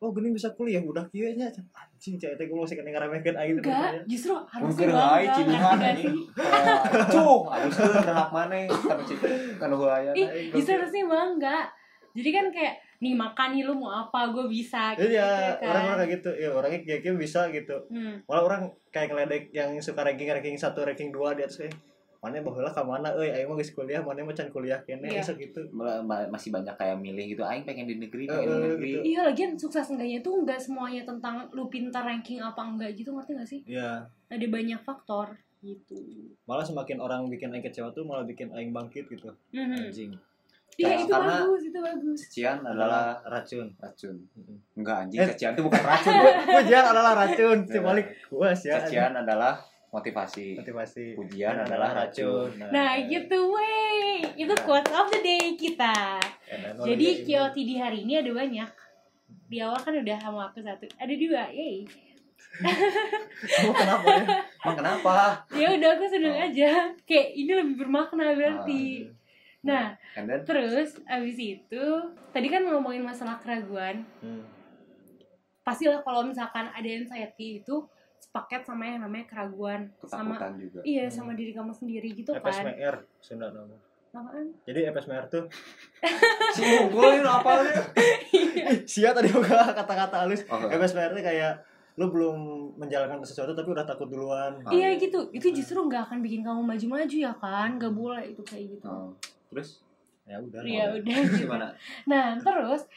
oh 0.03 0.11
gini 0.11 0.35
bisa 0.35 0.51
kuliah 0.59 0.83
udah 0.83 1.07
kieu 1.09 1.31
nya 1.39 1.47
anjing 1.71 2.19
cai 2.19 2.35
teh 2.35 2.51
gue 2.51 2.59
masih 2.59 2.75
kena 2.75 2.91
ngaremekeun 2.91 3.39
aing 3.39 3.57
teh 3.63 3.71
Enggak 3.71 4.03
justru 4.11 4.35
harus 4.35 4.75
bangga 4.75 4.99
lain 4.99 5.29
ciduhan 5.31 5.79
anjing. 5.79 6.15
sih? 6.19 7.15
Cuh, 7.15 7.41
harus 7.47 7.75
tuh 7.79 7.95
anak 8.03 8.31
mana 8.35 8.55
kan 8.67 8.99
citu 9.07 9.27
kan 9.63 9.71
huaya. 9.71 10.11
Ih 10.19 10.51
justru 10.51 10.75
harusnya 10.75 11.07
bangga 11.07 11.59
Jadi 12.13 12.29
kan 12.29 12.47
kayak 12.51 12.75
Nih 13.03 13.19
makan 13.19 13.59
nih 13.59 13.67
lu 13.67 13.75
mau 13.75 13.91
apa 13.91 14.31
gue 14.31 14.47
bisa 14.47 14.95
gitu 14.95 15.11
Iya, 15.11 15.59
kan. 15.59 15.75
orang-orang 15.75 15.99
kayak 16.07 16.15
gitu. 16.23 16.31
Ya, 16.39 16.49
orangnya 16.55 16.81
kayak 16.87 17.19
bisa 17.19 17.51
gitu. 17.51 17.75
Hmm. 17.91 18.15
Malah 18.31 18.43
orang 18.47 18.63
kayak 18.95 19.11
ngeledek 19.11 19.45
yang 19.51 19.75
suka 19.83 20.07
ranking 20.07 20.31
ranking 20.31 20.55
satu 20.55 20.87
ranking 20.87 21.11
dua 21.11 21.35
di 21.35 21.43
atas 21.43 21.59
kayak 21.67 21.75
mana 22.23 22.39
baheula 22.39 22.71
ka 22.71 22.81
mana 22.81 23.11
euy 23.13 23.29
aing 23.29 23.45
mah 23.45 23.59
geus 23.59 23.71
kuliah 23.73 23.99
mana 23.99 24.23
mah 24.23 24.31
can 24.31 24.47
kuliah 24.47 24.79
kene 24.81 25.03
Iya. 25.05 25.19
bisa 25.19 25.35
gitu. 25.35 25.59
Ma- 25.69 25.99
ma- 26.01 26.29
masih 26.29 26.49
banyak 26.49 26.71
kayak 26.73 26.95
milih 26.97 27.27
gitu 27.29 27.43
aing 27.43 27.67
pengen 27.67 27.83
di 27.85 27.99
negeri 27.99 28.25
pengen 28.25 28.47
di 28.47 28.55
Eh, 28.55 28.63
negeri 28.65 28.89
gitu. 28.89 29.03
Iya 29.05 29.21
lagian 29.27 29.53
sukses 29.53 29.87
enggaknya 29.89 30.19
tuh 30.21 30.39
enggak 30.39 30.57
semuanya 30.57 31.03
tentang 31.03 31.51
lu 31.51 31.67
pintar 31.67 32.03
ranking 32.03 32.39
apa 32.39 32.63
enggak 32.63 32.95
gitu 32.95 33.11
ngerti 33.11 33.35
gak 33.35 33.49
sih? 33.49 33.61
Iya. 33.67 34.07
Ada 34.29 34.47
banyak 34.49 34.81
faktor 34.81 35.35
gitu. 35.61 35.99
Malah 36.45 36.63
semakin 36.63 36.97
orang 36.97 37.27
bikin 37.27 37.51
aing 37.51 37.61
kecewa 37.61 37.91
tuh 37.91 38.03
malah 38.03 38.23
bikin 38.23 38.51
aing 38.51 38.71
bangkit 38.71 39.07
gitu. 39.09 39.27
Mhm. 39.51 39.83
Anjing. 39.83 40.15
Iya 40.73 40.89
itu 40.97 41.11
karena- 41.11 41.43
bagus 41.43 41.63
itu 41.65 41.79
bagus. 41.79 42.19
kecian 42.25 42.59
adalah 42.63 43.19
racun. 43.25 43.67
racun 43.77 44.17
enggak 44.73 44.97
anjing 45.03 45.21
Eh. 45.21 45.29
kecian 45.29 45.53
itu 45.53 45.63
bukan 45.63 45.83
racun 45.91 46.15
Pujian 46.47 46.85
adalah 46.87 47.13
racun. 47.19 47.59
Cibalik 47.67 48.07
puas 48.25 48.63
ya. 48.63 48.79
kecian 48.79 49.13
adalah 49.13 49.59
motivasi. 49.93 50.57
Motivasi. 50.57 51.05
pujian 51.15 51.61
adalah 51.61 51.93
racun. 51.95 52.49
Nah. 52.73 52.97
Gitu 52.99 53.39
wey 53.53 54.25
Itu 54.35 54.57
quote 54.65 54.89
of 54.89 55.13
the 55.13 55.21
day 55.21 55.53
kita. 55.55 56.17
Jadi 56.81 57.23
QOT 57.23 57.55
di 57.55 57.77
hari 57.77 58.03
ini 58.03 58.19
ada 58.19 58.33
banyak. 58.33 58.71
Di 59.47 59.61
awal 59.61 59.77
kan 59.79 59.93
udah 59.93 60.17
sama 60.17 60.49
aku 60.49 60.65
satu. 60.65 60.89
Ada 60.97 61.13
dua 61.13 61.45
Yay. 61.53 61.85
Kamu 63.53 63.73
kenapa 63.73 64.05
ya? 64.09 64.25
emang 64.61 64.77
kenapa? 64.77 65.15
Ya 65.53 65.69
udah 65.73 65.89
aku 65.95 66.05
seneng 66.05 66.35
Oh. 66.35 66.45
aja. 66.49 66.73
Kayak 67.05 67.29
ini 67.33 67.53
lebih 67.53 67.75
bermakna 67.79 68.33
berarti. 68.33 68.83
Ah, 69.05 69.21
Nah 69.63 69.85
and 70.19 70.27
then? 70.27 70.43
terus 70.43 70.99
abis 71.07 71.39
itu 71.39 71.85
Tadi 72.33 72.49
kan 72.49 72.65
ngomongin 72.65 73.05
masalah 73.05 73.39
keraguan. 73.39 74.03
Hmm. 74.19 74.43
Pastilah 75.63 76.03
kalau 76.03 76.27
misalkan 76.27 76.67
ada 76.67 76.89
anxiety 76.89 77.61
itu 77.61 77.77
Sepaket 78.33 78.65
sama 78.65 78.89
yang 78.89 79.05
namanya 79.05 79.29
keraguan 79.29 79.93
Sama 80.03 80.33
ketakutan 80.33 80.53
juga 80.57 80.81
Iya 80.83 81.05
Hmm. 81.05 81.13
sama 81.13 81.33
diri 81.37 81.53
kamu 81.53 81.69
sendiri 81.71 82.09
gitu 82.11 82.33
kan 82.33 82.41
FSMR 82.43 82.97
Sunda 83.21 83.53
nama. 83.53 83.77
Apaan? 84.09 84.49
Jadi 84.65 84.81
FSMR 84.89 85.25
tuh 85.29 85.45
si 86.57 86.65
unggul 86.65 87.13
ini 87.13 87.21
apa 87.23 87.51
nih 87.61 87.77
Sia 88.85 89.13
tadi 89.13 89.29
buka 89.29 89.73
kata-kata 89.75 90.25
halus. 90.25 90.49
Oh, 90.49 90.65
FSMR 90.65 91.13
tuh 91.13 91.21
kayak 91.23 91.61
lu 91.93 92.09
belum 92.09 92.37
menjalankan 92.77 93.21
sesuatu 93.21 93.53
tapi 93.53 93.69
udah 93.69 93.85
takut 93.85 94.09
duluan. 94.09 94.57
Ah, 94.63 94.73
Iya 94.73 94.97
iya. 94.97 94.97
gitu, 94.97 95.29
itu 95.29 95.53
justru 95.53 95.77
nggak 95.79 96.09
akan 96.09 96.19
bikin 96.21 96.41
kamu 96.41 96.61
maju-maju 96.63 97.17
ya 97.19 97.33
kan, 97.35 97.77
nggak 97.77 97.93
boleh 97.93 98.25
itu 98.27 98.41
kayak 98.43 98.65
gitu. 98.73 98.89
Oh, 98.89 99.13
terus 99.49 99.85
Ya 100.23 100.39
udah. 100.39 100.61
Ya 100.63 100.85
udah. 100.89 101.19
gimana 101.35 101.67
Nah 102.07 102.39
terus 102.39 102.89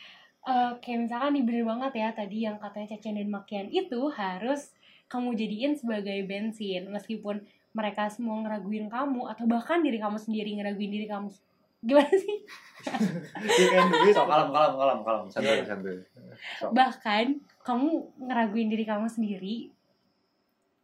eh, 0.44 0.72
kayak 0.78 1.00
misalkan 1.02 1.32
nih 1.34 1.44
bener 1.44 1.64
banget 1.66 1.92
ya 1.98 2.08
tadi 2.14 2.38
yang 2.44 2.56
katanya 2.56 2.88
cacian 2.92 3.18
dan 3.18 3.28
makian 3.28 3.68
itu 3.68 3.98
harus 4.14 4.75
kamu 5.06 5.38
jadiin 5.38 5.74
sebagai 5.78 6.18
bensin 6.26 6.90
meskipun 6.90 7.46
mereka 7.76 8.08
semua 8.08 8.40
ngeraguin 8.42 8.88
kamu 8.88 9.28
atau 9.30 9.46
bahkan 9.46 9.84
diri 9.84 10.00
kamu 10.00 10.16
sendiri 10.16 10.56
ngeraguin 10.56 10.92
diri 10.92 11.08
kamu. 11.08 11.30
Gimana 11.86 12.16
sih? 12.18 12.38
Iya 13.46 13.68
kan 13.78 13.86
duit. 13.94 14.14
so 14.16 14.26
kalem 14.26 14.50
kalem 14.50 14.74
kalem 14.80 15.00
kalem. 15.06 15.26
Santuy 15.30 15.62
santuy 15.68 15.98
bahkan 16.72 17.40
kamu 17.62 17.90
ngeraguin 18.22 18.70
diri 18.72 18.86
kamu 18.88 19.08
sendiri 19.10 19.70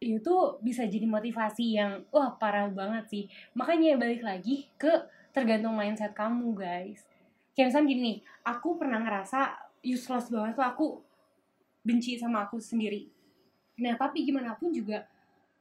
itu 0.02 0.34
bisa 0.58 0.82
jadi 0.82 1.06
motivasi 1.06 1.78
yang 1.78 2.02
wah 2.10 2.34
parah 2.34 2.66
banget 2.70 3.04
sih. 3.06 3.24
Makanya 3.54 3.94
balik 3.94 4.26
lagi 4.26 4.66
ke 4.74 4.90
tergantung 5.30 5.78
mindset 5.78 6.10
kamu 6.12 6.58
guys. 6.58 7.06
Kayak 7.54 7.70
misalnya 7.70 7.88
gini 7.88 8.00
nih 8.02 8.16
aku 8.42 8.68
pernah 8.76 8.98
ngerasa 8.98 9.70
useless 9.86 10.30
banget 10.30 10.58
tuh 10.58 10.66
aku 10.66 10.86
benci 11.86 12.18
sama 12.18 12.46
aku 12.46 12.58
sendiri 12.62 13.21
nah 13.74 13.94
tapi 13.96 14.22
gimana 14.22 14.52
pun 14.54 14.68
juga 14.70 15.06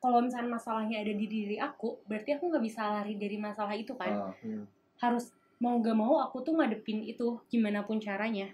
kalau 0.02 0.19
misalnya 0.19 0.52
masalahnya 0.52 1.00
ada 1.00 1.13
di 1.13 1.26
diri 1.26 1.56
aku 1.56 2.02
berarti 2.04 2.36
aku 2.36 2.50
nggak 2.50 2.63
bisa 2.63 2.82
lari 2.84 3.15
dari 3.15 3.38
masalah 3.38 3.74
itu 3.74 3.93
kan 3.93 4.12
Ah, 4.12 4.34
Hmm. 4.41 4.65
harus 5.00 5.30
mau 5.58 5.78
gak 5.78 5.93
mau 5.93 6.17
aku 6.19 6.41
tuh 6.41 6.58
ngadepin 6.58 7.02
itu 7.02 7.38
gimana 7.47 7.86
pun 7.86 8.02
caranya 8.02 8.50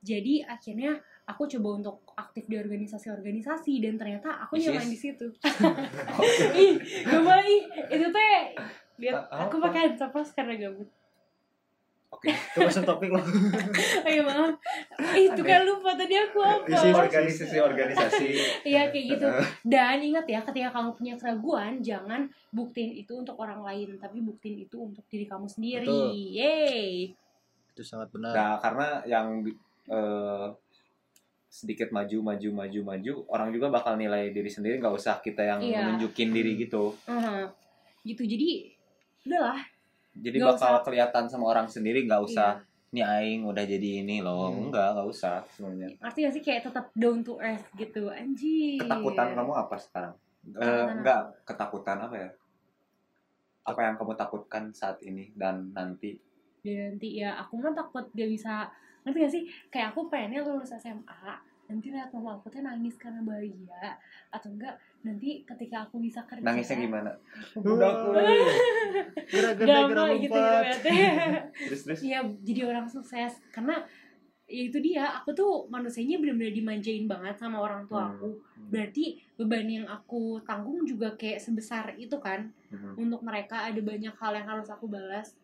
jadi 0.00 0.44
akhirnya 0.46 1.00
aku 1.24 1.48
coba 1.48 1.68
untuk 1.74 1.96
aktif 2.14 2.44
di 2.46 2.54
organisasi-organisasi 2.54 3.80
dan 3.80 3.96
ternyata 3.96 4.36
aku 4.38 4.56
Which 4.56 4.68
nyaman 4.68 4.86
is? 4.86 4.92
di 4.92 4.98
situ 5.00 5.26
ih 6.56 6.72
gak 7.02 7.22
boleh 7.24 7.44
ih 7.46 7.62
itu 7.90 8.06
teh 8.08 8.38
lihat 8.96 9.28
Ah, 9.28 9.48
aku 9.48 9.56
apa? 9.58 9.64
pakai 9.68 9.80
handphone 9.90 10.28
karena 10.30 10.54
gabut 10.58 10.88
oke 12.08 12.30
Itu 12.30 12.58
masuk 12.60 12.84
topik 12.84 13.10
loh. 13.10 13.20
ayo 14.08 14.22
maaf. 14.22 14.54
Ih 15.12 15.28
itu 15.28 15.40
kan 15.40 15.60
lupa 15.62 15.92
tadi 15.92 16.14
aku 16.14 16.38
Isi 16.64 16.88
apa 16.88 17.04
organisasi 17.04 17.56
organisasi. 17.58 18.26
Iya 18.62 18.88
kayak 18.88 19.04
gitu. 19.12 19.26
Dan 19.62 19.98
ingat 20.00 20.24
ya 20.24 20.40
ketika 20.42 20.70
kamu 20.72 20.90
punya 20.94 21.14
keraguan 21.14 21.78
jangan 21.80 22.24
buktiin 22.50 22.94
itu 22.94 23.12
untuk 23.12 23.36
orang 23.36 23.60
lain 23.60 23.98
tapi 23.98 24.20
buktiin 24.20 24.56
itu 24.60 24.76
untuk 24.78 25.04
diri 25.06 25.26
kamu 25.26 25.46
sendiri. 25.46 25.84
Betul. 25.84 26.10
yeay. 26.14 27.12
Itu 27.70 27.82
sangat 27.82 28.08
benar. 28.08 28.32
nah 28.32 28.52
karena 28.56 28.88
yang 29.04 29.44
eh, 29.86 30.46
sedikit 31.46 31.88
maju 31.88 32.20
maju 32.22 32.48
maju 32.54 32.80
maju 32.84 33.12
orang 33.28 33.48
juga 33.48 33.68
bakal 33.68 33.96
nilai 33.96 34.28
diri 34.28 34.48
sendiri 34.48 34.76
nggak 34.76 34.92
usah 34.92 35.20
kita 35.20 35.40
yang 35.40 35.60
Iya. 35.60 35.94
nunjukin 35.94 36.28
diri 36.30 36.56
gitu. 36.56 36.92
Aha. 37.06 37.48
gitu. 38.02 38.22
Jadi 38.22 38.70
udahlah 39.24 39.58
jadi 40.18 40.36
Nggak 40.36 40.50
bakal 40.54 40.72
usah. 40.72 40.82
kelihatan 40.82 41.24
sama 41.26 41.44
orang 41.48 41.66
sendiri 41.66 42.02
nggak 42.02 42.22
usah 42.22 42.50
Iya. 42.56 42.64
nih 42.92 43.04
aing 43.04 43.40
udah 43.44 43.64
jadi 43.66 43.88
ini 44.00 44.16
loh. 44.18 44.48
Hmm. 44.48 44.68
enggak 44.68 44.88
nggak 44.92 45.08
usah 45.08 45.42
sebenarnya 45.50 45.88
Ngerti 45.98 46.18
gak 46.20 46.32
sih? 46.32 46.42
Kayak 46.42 46.62
tetap 46.64 46.86
down 46.92 47.20
to 47.20 47.36
earth 47.36 47.66
gitu. 47.74 48.08
Anjir. 48.08 48.78
Ketakutan 48.78 49.28
kamu 49.32 49.52
apa 49.54 49.76
sekarang? 49.76 50.14
Eh, 50.14 50.54
Ketakutan 50.54 50.94
enggak 50.96 51.20
ketakutan 51.42 51.98
apa 52.00 52.16
ya? 52.16 52.30
Apa 53.64 53.80
yang 53.82 53.94
kamu 53.94 54.12
takutkan 54.14 54.64
saat 54.70 55.02
ini 55.02 55.34
dan 55.34 55.72
nanti? 55.72 56.14
Dan 56.60 56.94
nanti 56.94 57.18
ya 57.18 57.34
aku 57.36 57.58
mah 57.58 57.72
takut 57.72 58.06
gak 58.08 58.30
bisa 58.30 58.70
ngerti 59.02 59.18
gak 59.18 59.32
sih? 59.32 59.42
Kayak 59.68 59.92
aku 59.92 60.06
pengennya 60.06 60.40
lulus 60.40 60.70
SMA 60.72 61.34
nanti 61.66 61.90
lihat 61.90 62.14
mama 62.14 62.38
aku 62.38 62.46
tuh 62.46 62.62
nangis 62.62 62.94
karena 62.94 63.20
bahagia 63.26 63.98
atau 64.30 64.54
enggak 64.54 64.78
nanti 65.02 65.42
ketika 65.42 65.86
aku 65.86 65.98
bisa 65.98 66.22
kerja 66.22 66.46
nangisnya 66.46 66.78
gimana? 66.78 67.10
gede 67.58 68.36
kira 69.26 69.50
Gampang 69.58 70.10
gitu 70.22 70.22
gitu 70.22 70.40
terus 71.66 71.80
terus? 71.82 71.98
Iya 72.02 72.18
jadi 72.46 72.60
orang 72.70 72.86
sukses. 72.86 73.42
Karena 73.50 73.82
ya 74.46 74.62
itu 74.70 74.78
dia 74.78 75.10
aku 75.10 75.34
tuh 75.34 75.66
manusianya 75.66 76.22
benar-benar 76.22 76.54
dimanjain 76.54 77.10
banget 77.10 77.34
sama 77.34 77.58
orang 77.58 77.82
tua 77.90 78.06
Hmm. 78.06 78.14
aku. 78.14 78.30
berarti 78.66 79.04
beban 79.38 79.66
yang 79.66 79.86
aku 79.86 80.42
tanggung 80.42 80.82
juga 80.86 81.14
kayak 81.18 81.42
sebesar 81.42 81.94
itu 81.98 82.14
kan. 82.22 82.50
Mhm. 82.70 82.98
untuk 82.98 83.20
mereka 83.22 83.66
ada 83.66 83.78
banyak 83.82 84.14
hal 84.14 84.32
yang 84.34 84.46
harus 84.46 84.70
aku 84.70 84.86
balas. 84.86 85.34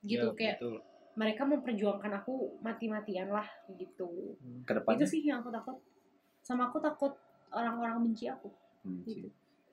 Gitu 0.00 0.24
Ya, 0.24 0.32
kayak 0.32 0.56
betul. 0.60 0.80
Mereka 1.18 1.42
memperjuangkan 1.42 2.22
aku 2.22 2.62
mati-matian 2.62 3.34
lah 3.34 3.46
gitu. 3.74 4.38
Ke 4.62 4.78
depannya? 4.78 5.02
Itu 5.02 5.06
sih 5.10 5.20
yang 5.26 5.42
aku 5.42 5.50
takut. 5.50 5.76
Sama 6.46 6.70
aku 6.70 6.78
takut 6.78 7.12
orang-orang 7.50 8.06
benci 8.06 8.30
aku. 8.30 8.48
Hmm, 8.86 9.02
sih. 9.02 9.26
gitu 9.26 9.28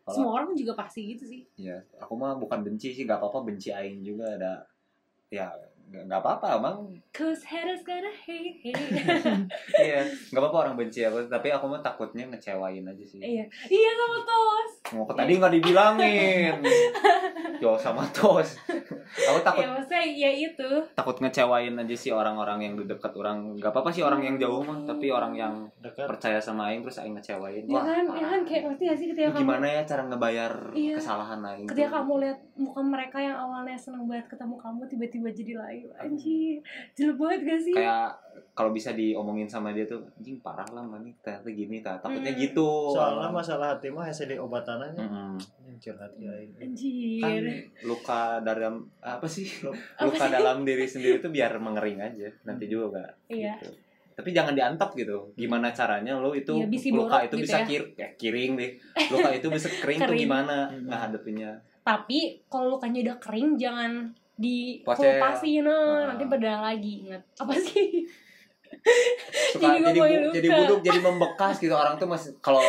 semua 0.05 0.37
orang 0.37 0.53
juga 0.53 0.77
pasti 0.77 1.17
gitu 1.17 1.25
sih. 1.25 1.41
Iya, 1.57 1.81
aku 1.97 2.13
mah 2.13 2.37
bukan 2.37 2.61
benci 2.61 2.93
sih, 2.93 3.09
gak 3.09 3.17
apa-apa 3.17 3.49
benci 3.49 3.73
aing 3.73 4.05
juga 4.05 4.37
ada. 4.37 4.53
Ya, 5.33 5.49
nggak 5.85 6.03
nggak 6.05 6.19
apa-apa, 6.19 6.47
emang. 6.55 6.77
cause 7.09 7.41
haters 7.41 7.81
gonna 7.81 8.09
hate 8.09 8.57
hate 8.59 8.75
iya, 9.79 10.01
nggak 10.03 10.41
apa-apa 10.41 10.57
orang 10.63 10.75
benci 10.75 11.01
aku, 11.01 11.23
tapi 11.25 11.49
aku 11.49 11.65
mah 11.65 11.79
takutnya 11.79 12.25
ngecewain 12.25 12.83
aja 12.83 13.05
sih. 13.05 13.17
iya 13.17 13.45
iya 13.65 13.91
sama 13.93 14.19
tos 14.21 14.71
Mau 14.87 15.09
tadi 15.09 15.33
nggak 15.35 15.49
dibilangin. 15.51 16.61
Yo 17.63 17.73
sama 17.75 18.05
tos. 18.07 18.61
Aku 19.23 19.39
takut 19.41 19.63
ya 19.63 19.71
maksudnya 19.71 20.03
ya 20.03 20.29
itu 20.29 20.69
takut 20.93 21.17
ngecewain 21.17 21.73
aja 21.73 21.95
sih 21.95 22.11
orang-orang 22.11 22.61
yang 22.61 22.73
di 22.75 22.85
dekat 22.85 23.09
orang. 23.11 23.57
Gak 23.57 23.71
apa-apa 23.71 23.89
sih 23.89 24.01
orang 24.01 24.21
yang 24.21 24.35
jauh 24.35 24.61
mah, 24.61 24.85
tapi 24.85 25.09
orang 25.09 25.33
yang 25.33 25.53
Dekat. 25.79 26.05
percaya 26.05 26.37
sama 26.37 26.69
aing 26.69 26.81
terus 26.81 26.99
aing 26.99 27.13
ngecewain. 27.13 27.65
ya 27.65 27.81
kan 27.81 28.05
ya 28.11 28.25
kan 28.27 28.41
kayak 28.43 28.61
ngerti 28.67 28.83
gak 28.85 28.97
sih 28.99 29.07
ketika 29.09 29.27
kamu 29.31 29.41
gimana 29.41 29.65
ya 29.67 29.81
cara 29.83 30.01
ngebayar 30.03 30.53
Iya. 30.71 30.95
kesalahan 30.95 31.41
aing? 31.43 31.65
ketika 31.65 31.89
kamu 31.95 32.13
lihat 32.21 32.39
muka 32.55 32.81
mereka 32.81 33.17
yang 33.17 33.35
awalnya 33.35 33.73
seneng 33.75 34.05
banget 34.05 34.25
ketemu 34.27 34.55
kamu 34.55 34.81
tiba-tiba 34.85 35.27
jadi 35.31 35.53
lain 35.55 35.74
anjir 35.95 36.59
jelek 36.91 37.15
banget 37.15 37.39
gak 37.43 37.59
sih 37.61 37.73
kayak 37.73 38.09
kalau 38.51 38.71
bisa 38.71 38.91
diomongin 38.91 39.43
sama 39.45 39.71
dia 39.71 39.83
tuh 39.83 39.99
anjing 40.13 40.39
parah 40.39 40.63
lah 40.69 40.81
mani 40.81 41.11
ternyata 41.19 41.47
gini 41.47 41.79
tak 41.79 41.99
takutnya 41.99 42.29
Hmm. 42.29 42.39
gitu 42.41 42.67
Soalnya 42.89 43.27
masalah 43.29 43.67
hati 43.71 43.87
mah 43.89 44.03
hanya 44.03 44.25
di 44.25 44.35
obatannya. 44.37 44.95
Mm-mm. 44.95 45.35
Anjir 45.65 45.91
hati 45.93 46.23
aing. 46.23 46.51
kan 46.51 46.63
anjir 46.63 47.67
luka 47.81 48.21
dalam 48.41 48.73
apa 48.97 49.23
sih 49.25 49.43
Apa 49.93 50.05
luka 50.05 50.25
sih? 50.25 50.31
dalam 50.33 50.57
diri 50.61 50.85
sendiri 50.85 51.19
tuh 51.19 51.29
biar 51.29 51.55
mengering 51.57 51.99
aja 52.01 52.27
nanti 52.43 52.65
juga 52.65 52.95
gak 52.97 53.11
iya 53.29 53.55
gitu. 53.57 53.75
tapi 54.13 54.31
jangan 54.31 54.51
diantep 54.51 54.89
gitu 54.95 55.17
gimana 55.33 55.69
caranya 55.69 56.15
lo 56.15 56.31
itu 56.31 56.55
bisi 56.65 56.89
luka 56.89 57.19
itu 57.21 57.35
gitu 57.35 57.43
bisa 57.43 57.57
ya. 57.57 57.65
kir 57.65 57.83
eh, 57.93 58.11
kiring 58.15 58.51
deh 58.55 58.71
luka 59.11 59.29
itu 59.29 59.47
bisa 59.49 59.67
kering 59.73 59.99
tuh 59.99 60.07
Kering. 60.09 60.23
gimana 60.23 60.55
Hmm. 60.65 60.87
ngadepinnya 60.87 61.51
tapi 61.81 62.19
kalau 62.45 62.73
lukanya 62.73 63.03
udah 63.03 63.17
kering 63.19 63.49
jangan 63.55 63.91
di 64.35 64.83
kulpasin 64.83 65.63
Ah. 65.63 66.11
nanti 66.11 66.23
berdarah 66.23 66.63
lagi 66.67 67.03
ingat 67.03 67.23
apa 67.35 67.53
sih 67.55 68.03
suka 69.53 69.65
Jadi 69.71 69.79
jadi, 69.81 69.97
bu- 69.97 70.21
luka. 70.21 70.35
jadi 70.35 70.47
buduk 70.53 70.79
jadi 70.81 70.99
membekas 71.01 71.55
gitu 71.57 71.73
orang 71.73 71.95
tuh 71.95 72.07
masih 72.07 72.31
kalau 72.39 72.61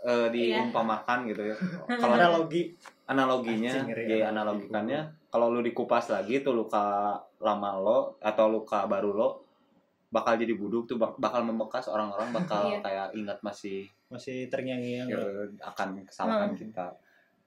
eh, 0.00 0.26
Iya. 0.28 0.56
diumpamakan 0.58 1.18
gitu 1.26 1.42
ya 1.44 1.56
kalau 2.00 2.14
Analogi. 2.14 2.72
analoginya 3.04 3.70
ya 3.70 3.82
analogi. 3.82 4.16
analogikannya 4.24 5.00
kalau 5.28 5.46
lu 5.48 5.60
dikupas 5.60 6.08
lagi 6.08 6.40
tuh 6.40 6.54
luka 6.54 7.14
lama 7.38 7.70
lo 7.76 7.98
atau 8.18 8.48
luka 8.48 8.86
baru 8.86 9.10
lo 9.12 9.28
bakal 10.08 10.34
jadi 10.34 10.54
buduk 10.54 10.86
tuh 10.86 10.96
bak- 10.96 11.14
bakal 11.16 11.42
membekas 11.42 11.86
orang-orang 11.86 12.32
bakal 12.32 12.66
Iya. 12.66 12.78
kayak 12.80 13.06
ingat 13.14 13.38
masih 13.40 13.86
Masih 14.08 14.48
terngiang-ngiang. 14.48 15.06
eh, 15.06 15.46
akan 15.60 16.02
kesalahan 16.02 16.50
Hmm. 16.50 16.58
kita 16.58 16.86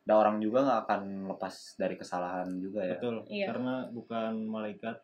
dan 0.04 0.16
orang 0.16 0.38
juga 0.38 0.62
nggak 0.62 0.80
akan 0.84 1.02
lepas 1.28 1.54
dari 1.76 1.96
kesalahan 1.96 2.48
juga 2.58 2.84
ya 2.84 2.96
Betul. 2.98 3.24
Iya. 3.26 3.46
Karena 3.50 3.74
bukan 3.88 4.32
malaikat. 4.46 4.96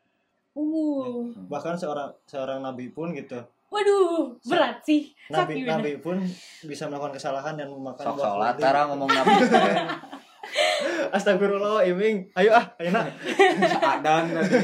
uh 0.53 1.23
Bahkan 1.47 1.75
seorang 1.75 2.11
seorang 2.25 2.59
nabi 2.59 2.89
pun 2.89 3.11
gitu. 3.11 3.39
waduh 3.69 4.33
berat 4.41 4.81
sih 4.81 5.13
Nabi 5.29 5.61
nabi 5.61 6.01
pun 6.01 6.17
bisa 6.65 6.89
melakukan 6.89 7.13
kesalahan 7.13 7.53
dan 7.53 7.69
memakan 7.69 8.01
sok 8.01 8.17
sholat 8.17 8.57
tara 8.57 8.89
ngomong 8.89 9.05
nabi 9.07 9.29
Astagfirullah, 11.09 11.85
Iming. 11.85 12.29
Ayo 12.33 12.49
ah, 12.49 12.65
ayo 12.77 12.89
nak. 12.89 13.13
seadan 13.71 14.23
tadi. 14.31 14.57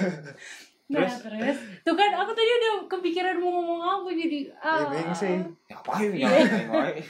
Nah, 0.85 1.01
Terus? 1.01 1.15
terus 1.25 1.57
tuh 1.81 1.93
kan 1.93 2.13
aku 2.13 2.29
tadi 2.31 2.51
udah 2.51 2.73
kepikiran 2.85 3.37
mau 3.37 3.49
ngomong 3.51 3.81
apa 3.81 4.09
jadi 4.11 4.39
ah, 4.57 4.85
Iming 4.85 5.09
sih. 5.11 5.37
ngapain 5.65 6.11
ya 6.13 6.29
wae. 6.69 7.01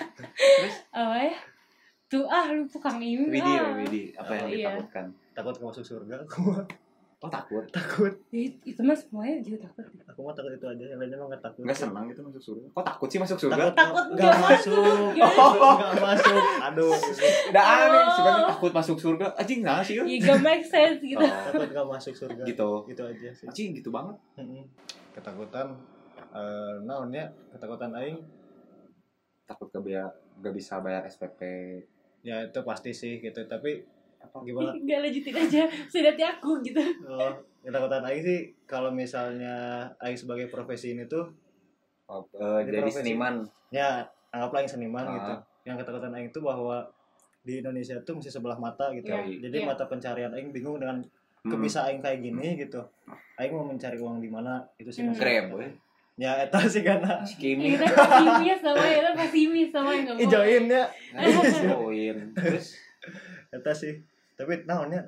apa 1.00 1.16
ya 1.22 1.36
tuh 2.16 2.24
ah 2.26 2.48
lu 2.48 2.64
tukang 2.66 2.96
ini 2.98 3.28
Widi. 3.28 3.54
Widi 3.78 4.04
apa 4.14 4.32
yang 4.34 4.42
Oh, 4.42 4.50
iya. 4.50 4.70
ditakutkan 4.72 5.06
Takut 5.32 5.52
ke 5.52 5.64
masuk 5.66 5.84
surga. 5.84 6.16
Aku 6.22 6.64
oh 7.18 7.28
takut 7.28 7.66
takut. 7.70 8.14
Ya, 8.30 8.44
itu 8.62 8.80
mah 8.80 8.94
semuanya 8.94 9.42
juga 9.42 9.66
takut 9.66 9.84
Aku 10.06 10.20
mah 10.22 10.32
takut 10.32 10.52
itu 10.52 10.64
aja. 10.64 10.84
Yang 10.86 11.00
lainnya 11.02 11.18
mah 11.18 11.28
nggak 11.28 11.42
takut. 11.42 11.62
nggak 11.62 11.76
senang 11.76 12.06
gitu 12.06 12.22
masuk 12.22 12.42
surga 12.42 12.66
kok 12.70 12.86
takut 12.86 13.08
sih 13.08 13.18
masuk 13.18 13.38
surga 13.38 13.56
Takut, 13.58 13.76
Takut 13.76 14.06
nggak 14.14 14.26
nggak 14.26 14.40
masuk. 14.46 15.10
Gimana? 15.12 15.74
Nggak 15.76 16.04
masuk. 16.06 16.38
Aduh. 16.64 16.94
udah 17.50 17.64
aneh 17.66 17.88
Oh. 17.98 18.14
sebenarnya 18.14 18.46
takut 18.48 18.72
masuk 18.72 18.98
surga 18.98 19.26
anjing 19.34 19.60
nah 19.62 19.80
sih 19.80 19.96
ya 19.96 20.04
gak 20.06 20.40
make 20.40 20.64
sense 20.64 21.00
gitu 21.02 21.20
Oh, 21.20 21.44
Takut 21.50 21.68
nggak 21.68 21.88
masuk 21.90 22.14
surga. 22.14 22.44
gitu 22.44 22.70
Gitu 22.86 23.02
aja 23.02 23.30
sih. 23.32 23.46
anjing 23.46 23.70
gitu 23.74 23.90
banget. 23.90 24.16
Ketakutan. 25.12 25.68
Eh, 26.30 26.76
naonnya 26.82 27.24
ketakutan 27.50 27.92
aing 27.92 28.20
takut 29.46 29.68
gak 29.70 29.82
biar 29.82 30.08
gak 30.38 30.52
bisa 30.52 30.78
bayar 30.78 31.06
SPP 31.06 31.40
ya 32.26 32.42
itu 32.44 32.60
pasti 32.60 32.90
sih 32.90 33.22
gitu 33.22 33.38
tapi 33.46 33.86
gimana 34.42 34.74
Gak 34.82 35.00
lanjutin 35.00 35.36
aja 35.38 35.62
Sedati 35.94 36.24
aku 36.26 36.58
gitu 36.60 36.82
oh, 37.06 37.32
ketakutan 37.62 38.02
Aing 38.02 38.20
sih 38.20 38.40
kalau 38.66 38.90
misalnya 38.90 39.56
Aing 39.98 40.18
sebagai 40.18 40.50
profesi 40.50 40.92
ini 40.92 41.06
tuh 41.06 41.30
Oh, 42.06 42.22
eh, 42.32 42.62
Di 42.62 42.70
jadi 42.70 42.82
profesi. 42.82 43.02
seniman 43.02 43.42
ya 43.70 44.02
anggaplah 44.30 44.62
Aing 44.62 44.70
seniman 44.72 45.02
Ah. 45.04 45.14
gitu 45.16 45.34
yang 45.66 45.76
ketakutan 45.76 46.12
Aing 46.12 46.30
tuh 46.30 46.42
bahwa 46.42 46.86
di 47.42 47.62
Indonesia 47.62 47.98
tuh 48.00 48.18
masih 48.18 48.30
sebelah 48.32 48.58
mata 48.58 48.90
gitu 48.92 49.06
Iya. 49.06 49.42
jadi 49.42 49.58
Iya. 49.62 49.68
mata 49.68 49.86
pencarian 49.86 50.30
Aing 50.30 50.50
bingung 50.50 50.78
dengan 50.78 51.02
Hmm. 51.42 51.50
kebisa 51.52 51.86
Aing 51.86 52.02
kayak 52.02 52.22
gini 52.22 52.58
gitu 52.60 52.82
Aing 53.38 53.54
mau 53.54 53.64
mencari 53.64 53.98
uang 53.98 54.18
di 54.18 54.30
mana 54.30 54.62
itu 54.76 54.90
sih 54.90 55.02
Hmm. 55.02 55.14
maksudnya. 55.14 55.46
Ya 56.16 56.32
eta 56.40 56.64
sih 56.64 56.80
karena 56.80 57.20
Kimi 57.28 57.76
Kita 57.76 57.92
pesimis 57.92 58.60
sama 58.64 58.84
ya 58.88 59.12
pesimis 59.12 59.68
sama 59.68 59.92
yang 59.92 60.16
ijoin 60.16 60.64
ya 60.72 60.84
join. 61.68 62.18
Terus? 62.32 62.80
Eta 63.52 63.72
sih. 63.76 64.00
Tapi 64.40 64.64
naonnya 64.64 65.04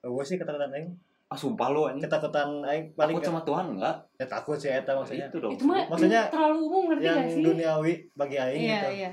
gue 0.00 0.24
sih 0.24 0.40
ketakutan 0.40 0.72
Aing. 0.72 0.96
Ah 1.28 1.36
sumpah 1.36 1.68
lu 1.74 1.84
anjing. 1.84 2.08
Ketakutan 2.08 2.64
Aing 2.64 2.88
paling 2.96 3.20
takut 3.20 3.28
sama 3.28 3.40
Tuhan 3.44 3.66
enggak? 3.76 3.96
Ya 4.16 4.26
takut 4.30 4.56
sih 4.56 4.72
eta 4.72 4.96
maksudnya. 4.96 5.28
Itu 5.28 5.44
dong. 5.44 5.52
Itu 5.52 5.68
mah 5.68 5.84
Maksudnya 5.92 6.32
terlalu 6.32 6.58
umum 6.64 6.82
ngerti 6.88 7.04
yang 7.04 7.18
gak 7.20 7.28
sih? 7.28 7.42
duniawi 7.44 7.92
bagi 8.16 8.36
Aing 8.40 8.62
Iya 8.64 8.78
gitu. 8.80 8.90
iya. 8.96 9.10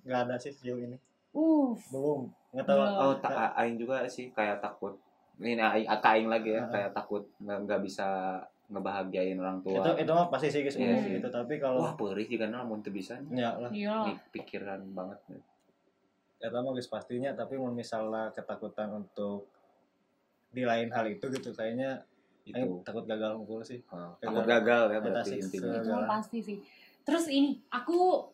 Nggak 0.00 0.20
ada 0.24 0.34
sih 0.40 0.52
sejauh 0.54 0.80
ini. 0.80 0.96
Uh 1.36 1.76
belum. 1.92 2.20
Nggak 2.56 2.64
tahu. 2.64 2.78
Belum. 2.80 3.02
oh 3.04 3.14
tak 3.20 3.52
aing 3.52 3.76
juga 3.76 4.08
sih 4.08 4.32
kayak 4.32 4.64
takut. 4.64 4.96
Ini 5.36 5.60
aing 5.60 5.84
aka 5.84 6.16
aing 6.16 6.32
lagi 6.32 6.56
ya 6.56 6.64
kayak 6.72 6.96
takut 6.96 7.20
nggak 7.36 7.84
bisa 7.84 8.40
ngebahagiain 8.70 9.36
orang 9.36 9.58
tua. 9.60 9.82
Itu 9.82 9.90
itu 10.06 10.10
mah 10.14 10.30
pasti 10.30 10.48
sih 10.48 10.62
guys 10.62 10.78
Iya 10.78 10.94
umum 10.94 11.02
sih. 11.02 11.12
gitu. 11.18 11.28
Tapi 11.28 11.54
kalau 11.58 11.82
wah 11.82 11.94
perih 11.98 12.26
juga 12.30 12.46
namun 12.46 12.80
tuh 12.80 12.94
bisa 12.94 13.18
ya 13.34 13.58
lah. 13.58 13.70
Iya 13.74 14.14
pikiran 14.30 14.94
banget 14.94 15.18
eta 16.40 16.56
mah 16.64 16.72
guys 16.72 16.88
pastinya 16.88 17.36
tapi 17.36 17.60
mau 17.60 17.68
misalnya 17.68 18.32
ketakutan 18.32 18.88
untuk 18.96 19.44
di 20.50 20.64
lain 20.64 20.88
hal 20.88 21.04
itu 21.04 21.28
gitu 21.28 21.52
kayaknya 21.52 22.00
itu. 22.48 22.56
Aing 22.56 22.80
takut 22.80 23.04
gagal 23.04 23.36
ngumpul 23.36 23.60
sih. 23.60 23.84
Takut 24.18 24.48
gagal 24.48 24.96
ya 24.96 24.98
berarti 25.04 25.36
intinya. 25.36 25.76
Itu 25.84 26.00
pasti 26.08 26.38
sih. 26.40 26.58
Terus 27.04 27.28
ini 27.28 27.60
Aku 27.68 28.24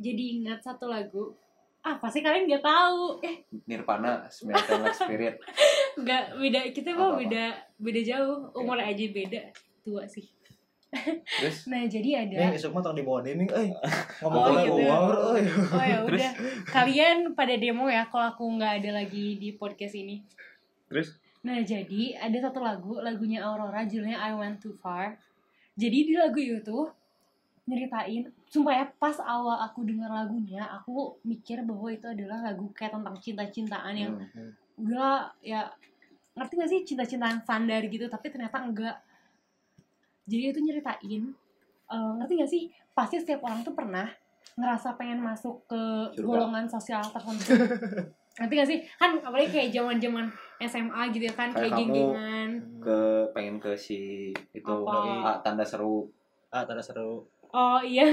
jadi 0.00 0.40
ingat 0.40 0.64
satu 0.64 0.88
lagu. 0.88 1.36
Ah 1.84 2.00
pasti 2.00 2.24
kalian 2.24 2.48
gak 2.48 2.64
tahu. 2.64 3.20
Eh. 3.20 3.44
Nirvana 3.68 4.24
Like 4.30 4.96
Spirit. 4.96 5.34
Gak 6.08 6.38
beda. 6.38 6.60
Kita 6.72 6.94
mah 6.94 7.18
beda 7.18 7.52
Beda 7.76 8.00
jauh. 8.00 8.48
Umurnya 8.54 8.86
aja 8.88 9.04
beda 9.12 9.42
Tua 9.82 10.06
sih. 10.06 10.26
Terus? 11.38 11.64
Nah 11.70 11.82
jadi 11.84 12.28
Nih, 12.28 12.36
ada 12.36 12.52
esok 12.52 12.72
mah 12.72 12.82
tong 12.82 12.92
di 12.92 13.00
bawah 13.00 13.20
deming, 13.20 13.48
eh. 13.48 13.72
Ngomong 14.20 14.42
Oh, 14.44 14.52
gitu. 14.58 14.82
oh, 15.72 15.80
ya 15.80 15.98
udah. 16.06 16.30
Kalian 16.66 17.32
pada 17.32 17.54
demo 17.54 17.88
ya 17.88 18.04
Kalau 18.04 18.28
aku 18.30 18.44
nggak 18.52 18.72
ada 18.78 18.90
lagi 18.98 19.36
di 19.36 19.52
podcast 19.52 19.94
ini. 19.94 20.20
Terus? 20.86 21.16
Nah 21.42 21.58
jadi 21.60 22.14
ada 22.16 22.38
satu 22.38 22.60
lagu 22.60 22.98
Lagunya 22.98 23.40
Aurora 23.40 23.82
Judulnya 23.82 24.20
I 24.20 24.32
Went 24.32 24.60
Too 24.60 24.74
Far. 24.74 25.16
Jadi 25.74 25.98
di 26.04 26.14
lagu 26.14 26.36
itu 26.36 26.78
Nyeritain 27.62 28.22
Sumpah 28.44 28.74
ya 28.74 28.86
pas 28.92 29.16
awal 29.16 29.56
aku 29.62 29.82
dengar 29.82 30.12
lagunya 30.12 30.60
Aku 30.76 31.16
mikir 31.22 31.62
bahwa 31.62 31.88
itu 31.88 32.04
adalah 32.04 32.44
lagu 32.44 32.68
kayak 32.70 32.92
tentang 32.92 33.16
cinta-cintaan 33.16 33.94
yang 33.96 34.12
Hmm. 34.28 34.52
udah 34.76 35.32
ya 35.40 35.72
ngerti 36.32 36.52
gak 36.54 36.68
sih? 36.68 36.80
Cinta-cintaan 36.84 37.40
standar 37.40 37.80
gitu 37.86 38.04
tapi 38.06 38.28
ternyata 38.28 38.60
enggak 38.60 39.00
jadi 40.24 40.54
itu 40.54 40.60
nyeritain 40.60 41.22
eh, 41.88 42.10
ngerti 42.18 42.32
gak 42.38 42.50
sih 42.50 42.62
pasti 42.92 43.16
setiap 43.18 43.42
orang 43.42 43.62
tuh 43.62 43.72
pernah 43.72 44.06
ngerasa 44.52 45.00
pengen 45.00 45.18
masuk 45.18 45.64
ke 45.64 45.80
Surga. 46.12 46.22
golongan 46.22 46.66
sosial 46.68 47.00
tertentu 47.00 47.56
ngerti 48.40 48.54
gak 48.54 48.68
sih 48.68 48.78
kan 48.96 49.16
apalagi 49.18 49.48
kayak 49.48 49.68
zaman 49.72 49.96
zaman 49.96 50.26
SMA 50.60 51.02
gitu 51.10 51.24
ya 51.28 51.34
kan 51.34 51.48
Kayak 51.52 51.58
kayak 51.58 51.72
geng-gengan 51.78 52.50
ke 52.78 52.98
pengen 53.32 53.56
ke 53.58 53.72
si 53.74 54.30
itu 54.52 54.74
Apa? 54.84 55.40
tanda 55.40 55.64
seru 55.64 56.08
Ah, 56.52 56.68
tanda 56.68 56.84
seru. 56.84 57.24
Oh 57.52 57.80
iya 57.80 58.04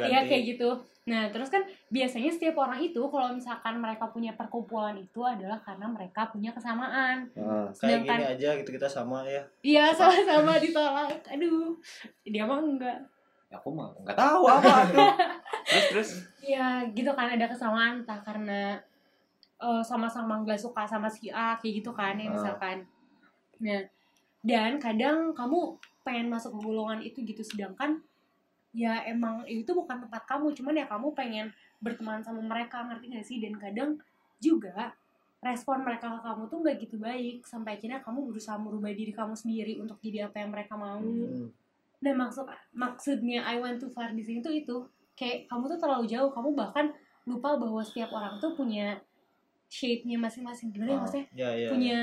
Iya 0.00 0.20
kayak 0.22 0.44
gitu. 0.48 0.70
Nah 1.02 1.26
terus 1.26 1.48
kan 1.48 1.60
biasanya 1.88 2.28
setiap 2.28 2.54
orang 2.56 2.78
itu 2.78 3.00
kalau 3.02 3.30
misalkan 3.30 3.76
mereka 3.76 4.06
punya 4.06 4.30
perkumpulan 4.32 4.94
itu 4.94 5.20
adalah 5.20 5.58
karena 5.58 5.86
mereka 5.86 6.28
punya 6.28 6.50
kesamaan. 6.50 7.24
Ah, 7.32 7.66
Kayak 7.72 8.04
Sedangkan- 8.04 8.20
gini 8.20 8.26
aja 8.30 8.48
gitu 8.56 8.70
kita 8.70 8.86
sama 8.86 9.24
ya. 9.24 9.42
Iya 9.60 9.90
sama-sama 9.90 10.56
ditolak. 10.56 11.18
Aduh, 11.26 11.74
dia 12.22 12.44
mah 12.44 12.60
enggak. 12.60 13.00
aku 13.50 13.66
mah 13.68 13.90
nggak 13.98 14.14
tahu 14.14 14.46
apa 14.46 14.86
tuh 14.86 15.10
terus 15.66 15.86
terus 15.90 16.10
Ya 16.40 16.86
gitu 16.88 17.10
kan 17.10 17.26
ada 17.28 17.50
kesamaan 17.50 17.98
entah 17.98 18.22
karena 18.22 18.78
eh, 19.58 19.82
sama-sama 19.82 20.38
nggak 20.38 20.54
suka 20.56 20.86
sama 20.86 21.04
si 21.04 21.26
A 21.28 21.58
kayak 21.58 21.82
gitu 21.82 21.90
kan 21.90 22.14
ya 22.14 22.28
Ah. 22.28 22.32
misalkan. 22.32 22.78
Nah 23.58 23.82
dan 24.40 24.78
kadang 24.78 25.34
kamu 25.34 25.74
pengen 26.00 26.30
masuk 26.30 26.54
ke 26.54 26.60
golongan 26.62 27.02
itu 27.02 27.20
gitu 27.20 27.42
sedangkan 27.42 27.98
ya 28.70 29.02
emang 29.06 29.42
itu 29.50 29.70
bukan 29.74 30.06
tempat 30.06 30.22
kamu 30.30 30.54
cuman 30.54 30.74
ya 30.78 30.86
kamu 30.86 31.10
pengen 31.10 31.46
berteman 31.82 32.22
sama 32.22 32.38
mereka 32.38 32.86
ngerti 32.86 33.06
gak 33.18 33.26
sih 33.26 33.36
dan 33.42 33.58
kadang 33.58 33.90
juga 34.38 34.94
respon 35.40 35.82
mereka 35.82 36.06
ke 36.06 36.20
kamu 36.20 36.42
tuh 36.52 36.58
nggak 36.60 36.76
gitu 36.84 36.96
baik 37.00 37.42
sampai 37.48 37.80
akhirnya 37.80 38.04
kamu 38.04 38.28
berusaha 38.28 38.60
merubah 38.60 38.92
diri 38.92 39.10
kamu 39.10 39.32
sendiri 39.32 39.80
untuk 39.80 39.96
jadi 40.04 40.28
apa 40.28 40.44
yang 40.44 40.52
mereka 40.52 40.76
mau 40.76 41.00
Hmm. 41.00 41.48
Nah 42.00 42.16
maksud 42.16 42.48
maksudnya 42.72 43.44
I 43.44 43.60
want 43.60 43.76
to 43.84 43.92
far 43.92 44.12
di 44.16 44.24
sini 44.24 44.40
tuh 44.40 44.52
itu 44.52 44.88
kayak 45.20 45.52
kamu 45.52 45.68
tuh 45.68 45.78
terlalu 45.84 46.08
jauh, 46.08 46.32
kamu 46.32 46.56
bahkan 46.56 46.88
lupa 47.28 47.60
bahwa 47.60 47.84
setiap 47.84 48.08
orang 48.16 48.40
tuh 48.40 48.56
punya 48.56 48.96
shape-nya 49.68 50.16
masing-masing. 50.16 50.72
Gimana 50.72 50.88
ya 50.88 50.96
Ah, 50.96 51.00
maksudnya? 51.04 51.26
Ya, 51.36 51.50
ya. 51.52 51.68
Punya 51.68 52.00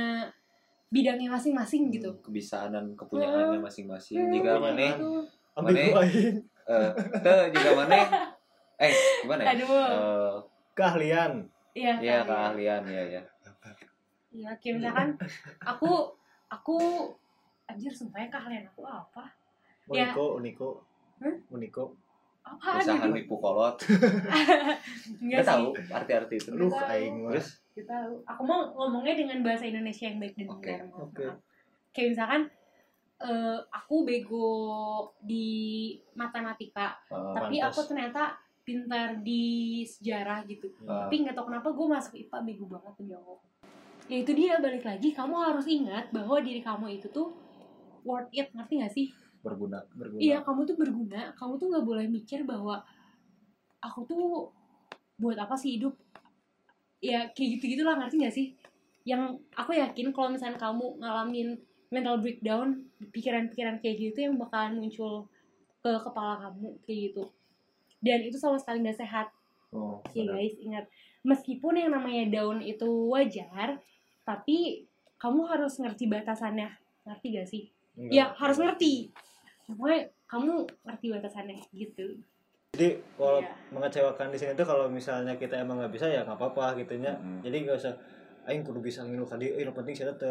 bidangnya 0.94 1.34
masing-masing 1.34 1.90
gitu. 1.90 2.14
kebisaan 2.22 2.78
dan 2.78 2.86
kepunyaannya 2.94 3.58
masing-masing 3.58 4.22
Hmm, 4.22 4.34
jika 4.38 4.62
mana 4.62 4.86
gitu. 4.86 5.10
Eh 6.68 6.90
te 7.18 7.34
juga 7.50 7.70
mana 7.76 7.96
eh 8.78 8.92
gimana 9.24 9.42
ya 9.42 9.52
Aduh. 9.56 9.72
Eh, 9.72 10.34
Keahlian. 10.74 11.34
Iya, 11.74 11.94
Iya 11.98 12.18
kan? 12.22 12.54
keahlian 12.54 12.84
ya 12.86 13.04
ya. 13.12 13.22
Iya, 14.30 14.52
kayak 14.56 14.74
misalkan 14.78 15.10
aku 15.60 16.14
aku 16.48 16.78
anjir 17.66 17.90
sumpah 17.90 18.20
ya 18.20 18.30
keahlian 18.30 18.66
aku 18.68 18.82
apa? 18.84 19.26
Ya. 19.88 20.12
Uniko, 20.12 20.26
Uniko. 20.38 20.70
Hah? 21.18 21.36
Uniko. 21.50 21.96
Apa 22.44 22.80
Usaha 22.80 23.04
aduh. 23.04 23.12
nipu 23.12 23.36
kolot. 23.36 23.76
Enggak 23.84 24.80
Nggak 25.20 25.42
sih. 25.42 25.50
tahu 25.50 25.66
arti-arti 25.90 26.36
itu. 26.38 26.50
Tahu. 26.50 26.70
aing 26.88 27.16
mah. 27.20 27.32
Terus 27.34 27.48
Kita 27.74 27.94
tahu. 27.94 28.14
Aku 28.24 28.42
mau 28.42 28.60
ngomongnya 28.72 29.14
dengan 29.16 29.38
bahasa 29.42 29.66
Indonesia 29.66 30.06
yang 30.06 30.18
baik 30.18 30.34
dan 30.34 30.48
benar. 30.48 30.80
mohon 30.88 31.10
oke. 31.10 31.24
maaf. 31.24 31.38
Kayak 31.92 32.08
misalkan 32.14 32.42
eh, 33.18 33.60
aku 33.74 34.06
bego 34.06 34.50
di 35.18 35.96
matematika, 36.14 36.98
eh, 37.10 37.34
tapi 37.34 37.58
pantas. 37.58 37.74
aku 37.74 37.82
ternyata 37.90 38.24
pintar 38.68 39.24
di 39.24 39.82
sejarah 39.88 40.44
gitu. 40.44 40.68
Ah. 40.84 41.08
Tapi 41.08 41.24
nggak 41.24 41.36
tahu 41.40 41.48
kenapa 41.48 41.72
gue 41.72 41.88
masuk 41.88 42.14
IPA 42.20 42.38
bego 42.44 42.66
banget 42.68 42.94
tuh 43.00 43.06
Allah. 43.16 43.40
Ya 44.08 44.18
itu 44.24 44.32
dia 44.32 44.60
balik 44.60 44.84
lagi 44.88 45.12
kamu 45.12 45.36
harus 45.36 45.68
ingat 45.68 46.12
bahwa 46.16 46.40
diri 46.40 46.64
kamu 46.64 47.00
itu 47.00 47.12
tuh 47.12 47.36
worth 48.08 48.32
it 48.32 48.48
ngerti 48.56 48.80
gak 48.80 48.94
sih? 48.96 49.08
berguna. 49.44 49.80
berguna. 49.96 50.20
Iya 50.20 50.38
kamu 50.44 50.62
tuh 50.68 50.76
berguna, 50.76 51.22
kamu 51.36 51.54
tuh 51.56 51.68
nggak 51.72 51.86
boleh 51.86 52.06
mikir 52.12 52.44
bahwa 52.44 52.84
aku 53.80 54.04
tuh 54.04 54.52
buat 55.16 55.38
apa 55.40 55.56
sih 55.56 55.80
hidup? 55.80 55.96
Ya 57.00 57.30
kayak 57.32 57.60
gitu 57.60 57.78
gitulah 57.78 57.96
ngerti 57.96 58.16
gak 58.20 58.36
sih? 58.36 58.48
Yang 59.08 59.40
aku 59.56 59.72
yakin 59.78 60.12
kalau 60.12 60.34
misalnya 60.34 60.60
kamu 60.60 61.00
ngalamin 61.00 61.56
mental 61.88 62.20
breakdown, 62.20 62.84
pikiran-pikiran 63.12 63.80
kayak 63.80 63.96
gitu 63.98 64.26
yang 64.26 64.36
bakalan 64.36 64.78
muncul 64.78 65.26
ke 65.80 65.92
kepala 65.98 66.36
kamu 66.42 66.76
kayak 66.84 67.00
gitu. 67.10 67.24
Dan 67.98 68.20
itu 68.22 68.38
sama 68.38 68.56
sekali 68.56 68.82
gak 68.82 68.98
sehat 68.98 69.28
Oh, 69.68 70.00
ya 70.16 70.24
benar. 70.24 70.40
guys 70.40 70.56
ingat 70.64 70.86
meskipun 71.28 71.76
yang 71.76 71.92
namanya 71.92 72.24
down 72.32 72.64
itu 72.64 72.88
wajar 73.12 73.84
tapi 74.24 74.88
kamu 75.18 75.44
harus 75.44 75.76
ngerti 75.76 76.08
batasannya 76.08 76.72
ngerti 77.04 77.28
gak 77.36 77.48
sih 77.52 77.64
Enggak. 78.00 78.12
ya 78.16 78.26
harus 78.32 78.58
ngerti 78.58 79.12
pokoknya 79.68 80.08
kamu 80.24 80.52
ngerti 80.88 81.06
batasannya 81.12 81.60
gitu 81.76 82.16
Jadi 82.80 82.96
kalau 83.20 83.44
Iya. 83.44 83.52
mengecewakan 83.76 84.28
di 84.32 84.38
sini 84.40 84.56
tuh 84.56 84.64
kalau 84.64 84.88
misalnya 84.88 85.36
kita 85.36 85.60
emang 85.60 85.84
nggak 85.84 85.92
bisa 85.92 86.08
ya 86.08 86.24
nggak 86.24 86.38
apa-apa 86.38 86.78
gitu 86.80 86.96
nya. 87.00 87.18
Mm. 87.18 87.42
Jadi 87.42 87.58
nggak 87.66 87.78
usah 87.80 87.94
aing 88.46 88.62
kudu 88.62 88.80
bisa 88.80 89.02
ngilu 89.02 89.26
ka 89.26 89.36
dieu, 89.36 89.52
eh, 89.52 89.66
yang 89.66 89.74
penting 89.74 89.98
saya 89.98 90.14
te 90.14 90.30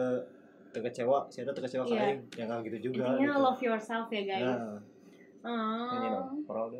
te 0.76 0.84
kecewa, 0.84 1.24
saya 1.26 1.48
te 1.48 1.56
kecewa 1.56 1.82
ka 1.82 1.96
Iya. 1.96 2.04
aing. 2.04 2.20
Ya 2.36 2.44
nggak 2.44 2.60
gitu 2.68 2.78
juga 2.92 3.08
intinya 3.08 3.32
gitu. 3.32 3.40
love 3.40 3.60
yourself 3.64 4.06
ya 4.12 4.22
guys 4.28 4.44
Nah, 4.44 5.96
oh. 5.96 6.04
dong. 6.04 6.28
Proud 6.44 6.72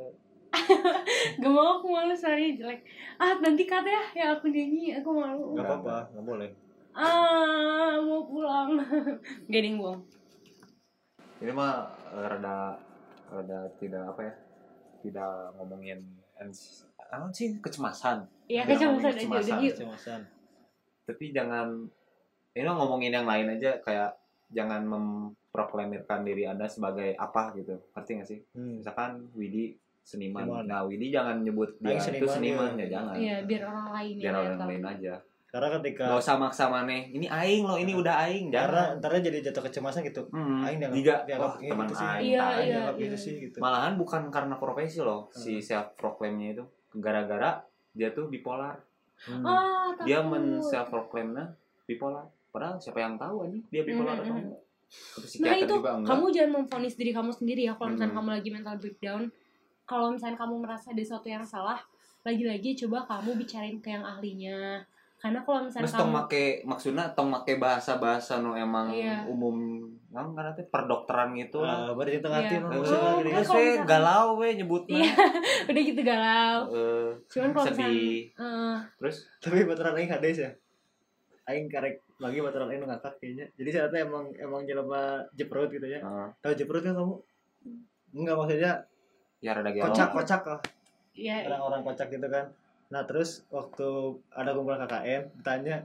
gak 1.40 1.52
mau 1.52 1.78
aku 1.78 1.86
malu 1.90 2.12
suaranya 2.12 2.52
jelek 2.56 2.80
ah 3.16 3.36
nanti 3.38 3.64
kata 3.64 3.84
ya 3.86 4.02
ya 4.14 4.26
aku 4.32 4.48
nyanyi 4.48 4.96
aku 4.96 5.10
malu 5.12 5.52
nggak 5.52 5.64
Enggak, 5.64 5.80
apa-apa, 5.84 5.96
nggak 6.12 6.24
boleh. 6.24 6.50
ah 6.96 7.92
mau 8.00 8.24
pulang 8.24 8.70
gak 9.44 9.52
ada 9.52 9.66
yang 9.68 9.76
bohong 9.76 10.00
Ini 11.36 11.52
mah 11.52 11.84
eh, 12.08 12.24
rada 12.24 12.80
rada 13.28 13.58
tidak 13.76 14.02
apa 14.08 14.20
ya? 14.24 14.34
Tidak 15.04 15.30
ngomongin 15.60 16.00
apa 16.96 17.28
sih 17.30 17.60
kecemasan. 17.60 18.24
Iya 18.48 18.64
kecemasan 18.64 19.12
aja 19.12 19.20
kecemasan. 19.20 19.58
Kecemasan. 19.60 20.20
tapi 21.04 21.30
jangan 21.30 21.68
ini 22.56 22.64
ngomongin 22.66 23.12
yang 23.12 23.24
lain 23.24 23.52
aja 23.52 23.76
kayak 23.78 24.16
jangan 24.48 24.82
memproklamirkan 24.82 26.22
diri 26.22 26.44
anda 26.44 26.64
sebagai 26.64 27.12
apa 27.14 27.52
gitu 27.54 27.76
ngerti 27.92 28.10
gak 28.14 28.28
sih 28.28 28.40
Hmm. 28.52 28.80
misalkan 28.80 29.28
Widi 29.32 29.76
seniman 30.00 30.46
Seniman. 30.46 30.64
nah 30.64 30.80
Widi 30.82 31.10
jangan 31.10 31.42
nyebut 31.42 31.76
dia 31.78 31.92
Aing 31.92 32.16
itu 32.16 32.26
seniman, 32.26 32.72
ya. 32.72 32.80
ya 32.80 32.86
jangan 32.92 33.14
Iya, 33.14 33.36
biar 33.42 33.62
orang 33.64 33.88
lain 33.92 34.14
biar 34.14 34.24
yang 34.24 34.36
orang 34.38 34.56
tahu. 34.56 34.70
lain 34.70 34.84
aja 34.88 35.14
Karena 35.46 35.68
ketika 35.74 36.04
Gak 36.06 36.20
usah 36.20 36.36
maksa 36.36 36.64
maneh 36.66 37.08
ini 37.08 37.26
aing 37.26 37.64
loh 37.64 37.74
ini 37.74 37.92
udah 37.92 38.14
aing 38.22 38.50
karena 38.50 38.92
jangan 38.92 38.98
ntarnya 38.98 39.20
jadi 39.24 39.38
jatuh 39.46 39.62
kecemasan 39.64 40.00
gitu. 40.04 40.22
Hmm, 40.28 40.60
Aing 40.60 40.78
dianggap, 40.78 40.94
juga 40.94 41.14
dianggap 41.24 41.48
wah, 41.48 41.56
gitu 41.56 41.70
teman 41.72 41.86
sih. 41.88 41.96
aing 42.06 42.20
Iya, 42.26 42.44
iya. 42.44 42.64
dianggap 42.68 42.96
gitu 42.98 43.16
sih 43.16 43.32
gitu. 43.40 43.56
malahan 43.56 43.92
bukan 43.94 44.22
karena 44.28 44.54
profesi 44.54 44.98
loh 45.00 45.32
si 45.32 45.52
Hmm. 45.54 45.64
self 45.64 45.86
proclaimnya 45.94 46.48
itu 46.52 46.64
gara-gara 46.94 47.50
dia 47.90 48.08
tuh 48.10 48.26
bipolar 48.26 48.78
Hmm. 49.18 49.40
Oh, 49.40 49.96
dia 49.98 50.20
men 50.20 50.60
self 50.60 50.86
proclaimnya 50.86 51.56
bipolar 51.84 52.28
padahal 52.56 52.76
siapa 52.76 52.98
yang 52.98 53.14
tahu 53.14 53.36
aja 53.44 53.58
dia 53.68 53.82
bipolar 53.82 54.16
Mm, 54.16 54.22
atau 54.22 54.32
mm, 54.32 54.40
enggak 54.40 54.60
Atau 54.86 55.18
Nah 55.18 55.26
psikiater 55.26 55.58
itu 55.60 55.74
juga 55.74 55.90
enggak 55.92 56.08
kamu 56.08 56.24
jangan 56.30 56.50
memvonis 56.54 56.94
diri 56.94 57.10
kamu 57.10 57.30
sendiri 57.30 57.62
ya 57.62 57.72
kalau 57.74 57.90
misalnya 57.90 58.08
Hmm. 58.08 58.18
kamu 58.18 58.30
lagi 58.32 58.48
mental 58.50 58.76
breakdown. 58.76 59.22
Kalau 59.84 60.06
misalnya 60.08 60.36
kamu 60.36 60.54
merasa 60.58 60.86
ada 60.88 60.98
sesuatu 60.98 61.28
yang 61.28 61.44
salah, 61.44 61.78
lagi-lagi 62.22 62.74
coba 62.76 62.98
kamu 63.04 63.34
bicarain 63.36 63.76
ke 63.76 63.88
yang 63.88 64.02
ahlinya. 64.02 64.82
Karena 65.16 65.40
kalau 65.40 65.62
misalnya 65.62 65.84
Terus 65.84 65.94
tong 65.96 66.06
kamu 66.06 66.18
make 66.20 66.42
maksudnya 66.62 67.04
tong 67.12 67.28
make 67.28 67.52
bahasa-bahasa 67.56 68.38
no 68.38 68.52
emang 68.52 68.90
Iya. 68.90 69.26
umum 69.26 69.86
kan 70.08 70.32
nanti 70.34 70.62
perdokteran 70.66 71.34
gitu 71.34 71.60
lah. 71.60 71.86
Ah, 71.86 71.92
baru 71.92 72.08
di 72.08 72.20
tengah 72.20 72.40
Iya. 72.40 72.46
hati 72.46 72.56
Eh, 72.56 72.62
maksudnya 72.62 73.00
Oh, 73.02 73.12
kan 73.12 73.24
Terus 73.26 73.34
kalau 73.42 73.58
we 73.58 73.64
misalkan- 73.66 73.86
galau 73.86 74.26
we 74.34 74.48
nyebutnya. 74.54 74.98
Iya. 74.98 75.12
udah 75.68 75.82
gitu 75.84 76.00
galau. 76.02 76.58
Eh, 76.68 77.08
Cuman 77.26 77.48
kalau 77.50 77.64
misalnya 77.66 77.88
sedih. 77.90 78.20
eh, 78.32 78.76
terus 78.96 79.16
Tapi 79.38 79.58
baturan 79.64 79.94
aing 79.94 80.08
hades 80.08 80.38
ya. 80.38 80.50
Aing 81.46 81.66
karek 81.66 82.02
lagi 82.18 82.38
baturan 82.38 82.68
aing 82.68 82.80
nu 82.80 82.86
ngakak 82.86 83.14
kayaknya. 83.16 83.46
Jadi 83.54 83.70
saya 83.70 83.86
tuh 83.86 83.98
emang 83.98 84.24
emang 84.36 84.62
jelema 84.62 85.22
jeprut 85.32 85.70
gitu 85.70 85.86
ya. 85.86 85.98
eh, 85.98 86.28
Tahu 86.40 86.52
jeprut 86.52 86.82
kan 86.82 86.92
kamu? 86.92 87.14
Enggak 88.12 88.34
maksudnya 88.34 88.72
ya 89.38 89.52
rada 89.52 89.68
kocak 89.70 90.08
kocak 90.12 90.42
lah. 90.44 90.60
ya 91.12 91.44
orang-orang 91.44 91.80
kocak 91.82 92.08
gitu 92.08 92.26
kan 92.26 92.44
nah 92.86 93.02
terus 93.02 93.44
waktu 93.48 93.84
ada 94.30 94.52
kumpulan 94.52 94.80
KKN 94.80 95.22
ditanya 95.34 95.76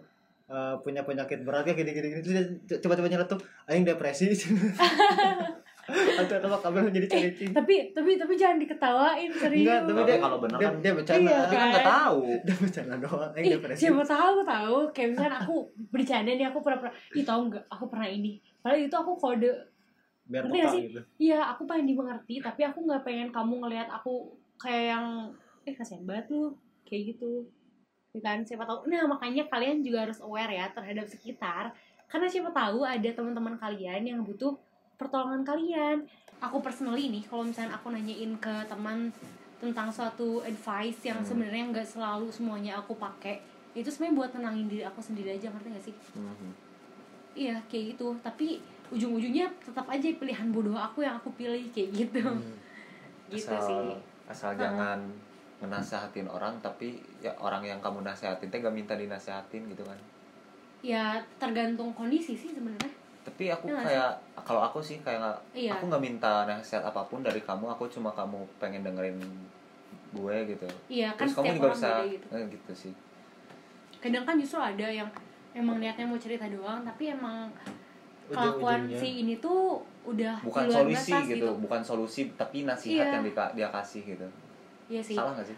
eh, 0.47 0.75
punya 0.79 1.01
penyakit 1.01 1.41
berat 1.41 1.65
ya 1.65 1.73
gini 1.73 1.91
gini 1.91 2.07
gini 2.13 2.31
dia 2.63 2.77
coba-coba 2.79 3.07
nyeletuk 3.07 3.39
aing 3.65 3.83
depresi 3.83 4.31
atau 5.93 6.35
kalau 6.39 6.59
kabel 6.59 6.81
menjadi 6.85 7.07
cacing 7.07 7.51
tapi 7.51 7.73
tapi 7.91 8.11
tapi 8.15 8.33
jangan 8.33 8.57
diketawain 8.57 9.29
serius. 9.31 9.63
enggak 9.63 9.79
tapi 9.85 10.01
dia 10.03 10.17
kalau 10.17 10.37
bener 10.37 10.57
dia, 10.57 10.65
kan- 10.65 10.79
dia 10.79 10.93
bercanda 10.93 11.21
Iya, 11.23 11.37
Tapi 11.41 11.53
kan 11.53 11.67
nggak 11.67 11.81
kan? 11.81 11.93
tahu. 11.93 12.19
dia 12.45 12.55
bercanda 12.57 12.95
doang 12.97 13.31
Ih, 13.33 13.51
depresi 13.51 13.79
siapa 13.79 14.03
tahu 14.03 14.35
tahu 14.43 14.75
kayak 14.91 15.07
misalnya 15.09 15.33
aku 15.37 15.55
bercanda 15.89 16.31
nih 16.31 16.45
aku 16.45 16.59
pernah-pernah 16.59 16.95
ih 17.11 17.23
tahu 17.23 17.41
nggak 17.47 17.63
aku 17.67 17.85
pernah 17.87 18.09
ini 18.09 18.31
padahal 18.59 18.81
itu 18.81 18.95
aku 18.95 19.11
kode 19.15 19.51
biar 20.23 20.43
ngerti 20.45 20.59
sih? 20.69 20.81
gitu 20.87 21.01
Iya, 21.19 21.39
aku 21.49 21.61
pengen 21.63 21.85
dimengerti, 21.87 22.39
tapi 22.39 22.61
aku 22.61 22.79
nggak 22.81 23.01
pengen 23.01 23.29
kamu 23.29 23.53
ngelihat 23.59 23.89
aku 23.89 24.31
kayak 24.55 24.85
yang 24.91 25.05
eh 25.61 25.73
kasihan 25.73 26.01
banget 26.01 26.29
lu 26.29 26.53
kayak 26.83 27.11
gitu. 27.11 27.45
Ya 28.09 28.21
kan 28.21 28.39
siapa 28.41 28.63
tahu. 28.63 28.85
Nah, 28.85 29.05
makanya 29.05 29.45
kalian 29.45 29.79
juga 29.79 30.03
harus 30.03 30.19
aware 30.19 30.49
ya 30.49 30.67
terhadap 30.67 31.05
sekitar. 31.05 31.71
Karena 32.05 32.27
siapa 32.27 32.49
tahu 32.49 32.81
ada 32.81 33.05
teman-teman 33.07 33.55
kalian 33.55 34.01
yang 34.03 34.19
butuh 34.21 34.55
pertolongan 34.95 35.43
kalian. 35.43 35.97
Aku 36.41 36.57
personally 36.59 37.13
nih, 37.13 37.23
kalau 37.29 37.45
misalnya 37.45 37.77
aku 37.77 37.93
nanyain 37.93 38.33
ke 38.41 38.55
teman 38.65 39.13
tentang 39.61 39.93
suatu 39.93 40.41
advice 40.41 41.05
yang 41.05 41.21
Hmm. 41.21 41.27
sebenarnya 41.27 41.69
nggak 41.69 41.85
selalu 41.85 42.33
semuanya 42.33 42.81
aku 42.81 42.97
pakai, 42.97 43.37
itu 43.77 43.85
sebenarnya 43.87 44.17
buat 44.17 44.29
tenangin 44.33 44.65
diri 44.65 44.81
aku 44.81 44.97
sendiri 44.97 45.37
aja, 45.37 45.53
ngerti 45.53 45.67
gak 45.69 45.85
sih? 45.85 45.95
Mhm. 46.17 46.49
Iya, 47.37 47.55
kayak 47.69 47.95
gitu. 47.95 48.17
Tapi 48.25 48.57
ujung-ujungnya 48.91 49.47
tetap 49.63 49.87
aja 49.87 50.03
pilihan 50.03 50.51
bodoh 50.51 50.75
aku 50.75 51.05
yang 51.05 51.15
aku 51.15 51.29
pilih 51.37 51.61
kayak 51.71 51.89
gitu. 51.93 52.19
Hmm. 52.25 52.57
Gitu 53.31 53.47
asal, 53.47 53.63
sih. 53.63 53.95
Asal 54.27 54.51
Ah. 54.51 54.67
jangan 54.67 54.99
menasehatin 55.61 56.25
orang 56.27 56.57
tapi 56.59 56.99
ya 57.21 57.31
orang 57.37 57.61
yang 57.63 57.79
kamu 57.79 58.01
nasehatin 58.03 58.49
teh 58.49 58.59
gak 58.59 58.73
minta 58.73 58.97
dinasehatin 58.97 59.69
gitu 59.69 59.85
kan. 59.85 59.95
Ya 60.81 61.21
tergantung 61.37 61.93
kondisi 61.93 62.33
sih 62.33 62.51
sebenarnya. 62.51 62.91
Tapi 63.21 63.43
aku 63.47 63.65
nggak 63.67 63.85
kayak 63.85 64.11
kalau 64.41 64.61
aku 64.61 64.79
sih 64.79 64.97
kayak 64.99 65.19
nggak 65.19 65.37
Iya. 65.53 65.71
aku 65.73 65.83
nggak 65.87 66.01
minta 66.01 66.45
nasihat 66.45 66.81
apa 66.81 67.05
pun 67.05 67.21
dari 67.21 67.39
kamu 67.39 67.69
aku 67.69 67.85
cuma 67.87 68.09
kamu 68.11 68.41
pengen 68.57 68.81
dengerin 68.81 69.17
gue 70.11 70.35
gitu 70.47 70.67
Iya, 70.89 71.13
kan 71.13 71.23
terus 71.23 71.33
kamu 71.35 71.55
juga 71.55 71.69
bisa 71.71 71.89
gitu. 72.03 72.25
eh, 72.29 72.43
gitu 72.49 72.71
sih 72.73 72.93
Kadang 74.01 74.25
kan 74.25 74.35
justru 74.35 74.57
ada 74.57 74.87
yang 74.89 75.05
emang 75.53 75.77
niatnya 75.77 76.03
mau 76.03 76.17
cerita 76.17 76.47
doang, 76.47 76.81
tapi 76.81 77.11
emang 77.11 77.53
kelakuan 78.25 78.89
si 78.89 79.21
ini 79.21 79.37
tuh 79.37 79.77
udah 80.01 80.41
bukan 80.41 80.65
solusi 80.65 81.11
batas 81.13 81.29
gitu. 81.29 81.47
bukan 81.59 81.81
solusi 81.83 82.21
tapi 82.33 82.63
nasihat 82.63 83.05
Iya. 83.05 83.13
yang 83.13 83.23
dika- 83.23 83.53
dia 83.53 83.69
kasih 83.69 84.01
gitu 84.07 84.27
Iya 84.89 85.01
sih. 85.03 85.13
salah 85.13 85.37
nggak 85.37 85.47
sih 85.47 85.57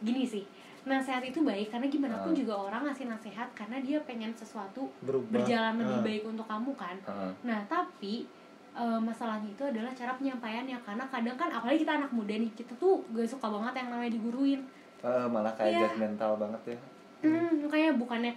Gini 0.00 0.24
sih. 0.24 0.44
Nasihat 0.80 1.20
itu 1.20 1.40
baik 1.40 1.68
karena 1.68 1.86
gimana 1.86 2.16
pun 2.18 2.32
Ah. 2.32 2.36
juga 2.36 2.54
orang 2.58 2.82
ngasih 2.84 3.06
nasihat 3.06 3.48
karena 3.52 3.76
dia 3.78 4.00
pengen 4.00 4.32
sesuatu 4.32 4.88
berubah 5.00 5.28
berjalan 5.34 5.76
lebih 5.76 5.92
Ah. 5.94 6.04
baik 6.04 6.22
untuk 6.26 6.46
kamu 6.46 6.72
kan. 6.74 6.96
Heeh. 6.98 7.30
Nah, 7.44 7.60
tapi 7.64 8.24
eh, 8.70 9.00
masalahnya 9.00 9.50
itu 9.50 9.60
adalah 9.60 9.90
cara 9.90 10.14
penyampaiannya 10.14 10.78
karena 10.80 11.04
kadang 11.04 11.34
kan 11.34 11.50
apalagi 11.50 11.82
kita 11.82 11.98
anak 11.98 12.10
muda 12.10 12.32
nih, 12.32 12.48
kita 12.54 12.70
tuh 12.76 13.02
gak 13.10 13.26
suka 13.26 13.50
banget 13.50 13.74
yang 13.76 13.88
namanya 13.90 14.12
diguruin. 14.12 14.62
Eh, 15.00 15.26
malah 15.26 15.50
kayak 15.52 15.74
Iya. 15.74 15.80
judgmental 15.86 16.32
banget 16.36 16.62
ya 16.68 16.78
Hmm, 17.20 17.60
makanya 17.60 17.90
bukannya 17.94 18.32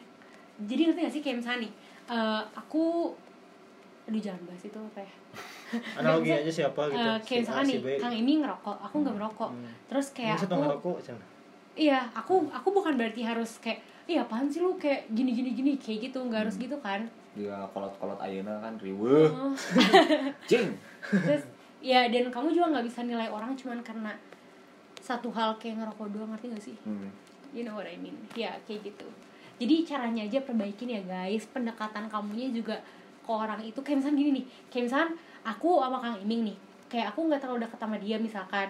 jadi 0.60 0.82
ngerti 0.86 0.99
gak 1.01 1.13
sih 1.13 1.21
kayak 1.21 1.38
misalnya 1.38 1.60
nih 1.62 1.73
eh, 2.10 2.41
aku 2.51 3.13
aduh 4.03 4.19
jangan 4.19 4.41
bahas 4.43 4.60
itu 4.62 4.75
apa 4.75 4.99
ya 5.06 5.12
analogi 5.95 6.32
aja 6.34 6.51
siapa 6.51 6.82
gitu 6.86 7.10
Si 7.15 7.23
kayak 7.29 7.43
A, 7.47 7.62
si 7.62 7.67
nih 7.69 7.77
B. 7.79 7.88
Kang 7.95 8.12
Imi 8.12 8.34
ngerokok 8.39 8.77
aku 8.82 8.95
nggak 8.99 9.15
merokok 9.15 9.51
Hmm. 9.53 9.71
terus 9.88 10.08
kayak 10.12 10.36
Maksud 10.36 10.49
aku 10.49 10.60
ngerokok? 10.60 10.95
Iya 11.73 12.05
aku 12.13 12.47
aku 12.49 12.69
bukan 12.69 12.93
berarti 12.93 13.25
harus 13.25 13.57
kayak 13.57 13.81
iya 14.05 14.21
apaan 14.21 14.47
sih 14.47 14.59
lu? 14.59 14.75
Kayak 14.75 15.09
gini 15.09 15.31
gini 15.31 15.49
gini 15.51 15.71
kayak 15.75 16.12
gitu. 16.12 16.21
Nggak 16.21 16.47
harus 16.47 16.55
Hmm. 16.57 16.63
gitu 16.65 16.77
kan. 16.79 17.01
Dia 17.33 17.65
kolot-kolot 17.73 18.19
ayeuna 18.21 18.62
kan 18.62 18.77
riweuh. 18.77 19.25
Oh, 19.27 19.53
jing. 20.49 20.69
Terus 21.01 21.43
ya 21.81 22.05
dan 22.07 22.29
kamu 22.29 22.53
juga 22.53 22.77
nggak 22.77 22.86
bisa 22.86 23.01
nilai 23.03 23.27
orang 23.27 23.57
cuman 23.57 23.81
karena 23.81 24.13
satu 25.03 25.27
hal 25.33 25.57
kayak 25.57 25.83
ngerokok 25.83 26.07
doang 26.15 26.31
ngerti 26.31 26.45
gak 26.47 26.63
sih? 26.63 26.77
Hmm. 26.88 27.12
you 27.51 27.62
know 27.62 27.75
what 27.75 27.86
I 27.86 27.97
mean. 27.97 28.15
Ya 28.33 28.55
kayak 28.63 28.81
gitu. 28.88 29.05
Jadi 29.62 29.86
caranya 29.86 30.25
aja 30.25 30.41
perbaikin 30.41 30.89
ya 30.89 31.01
guys. 31.03 31.45
Pendekatan 31.49 32.09
kamunya 32.09 32.49
juga 32.49 32.73
ke 33.21 33.29
orang 33.29 33.62
itu 33.62 33.77
kayak 33.77 34.01
misalnya 34.01 34.17
gini 34.17 34.29
nih. 34.41 34.45
Kayak 34.73 34.83
misalnya 34.89 35.09
aku 35.45 35.77
sama 35.77 35.97
Kang 36.01 36.17
Iming 36.17 36.49
nih. 36.49 36.57
Kayak 36.89 37.13
aku 37.13 37.29
nggak 37.29 37.41
terlalu 37.41 37.62
dekat 37.65 37.77
sama 37.77 37.97
dia 37.97 38.17
misalkan 38.17 38.69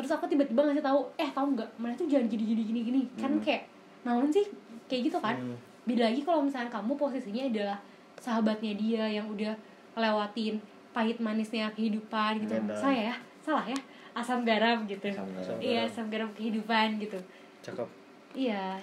terus 0.00 0.10
aku 0.10 0.24
tiba-tiba 0.26 0.60
ngasih 0.62 0.80
tahu 0.80 1.00
eh 1.14 1.28
tahu 1.28 1.52
nggak 1.52 1.68
mana 1.76 1.92
tuh 1.92 2.08
jangan 2.08 2.24
gini 2.26 2.44
gini 2.46 2.62
gini 2.64 2.80
gini 2.82 3.00
kan 3.14 3.28
Hmm. 3.30 3.40
kayak 3.40 3.68
namun 4.00 4.26
sih 4.26 4.48
kayak 4.86 5.02
gitu 5.06 5.18
kan 5.18 5.36
Hmm. 5.36 5.56
beda 5.84 6.08
lagi 6.08 6.20
kalau 6.20 6.40
misalnya 6.40 6.68
kamu 6.68 6.92
posisinya 6.94 7.44
adalah 7.46 7.78
sahabatnya 8.16 8.72
dia 8.74 9.04
yang 9.10 9.28
udah 9.28 9.52
lewatin 9.94 10.56
pahit 10.90 11.16
manisnya 11.18 11.68
kehidupan 11.70 12.40
gitu 12.40 12.56
saya 12.72 13.12
ya 13.12 13.16
salah 13.40 13.62
ya 13.62 13.76
asam 14.10 14.42
garam 14.42 14.84
gitu 14.84 15.06
Asam 15.06 15.28
garam. 15.28 15.44
Asam 15.44 15.56
iya 15.60 15.80
asam 15.84 16.06
garam 16.08 16.30
kehidupan 16.32 16.96
gitu 16.98 17.20
cakep 17.60 17.88
Iya. 18.32 18.80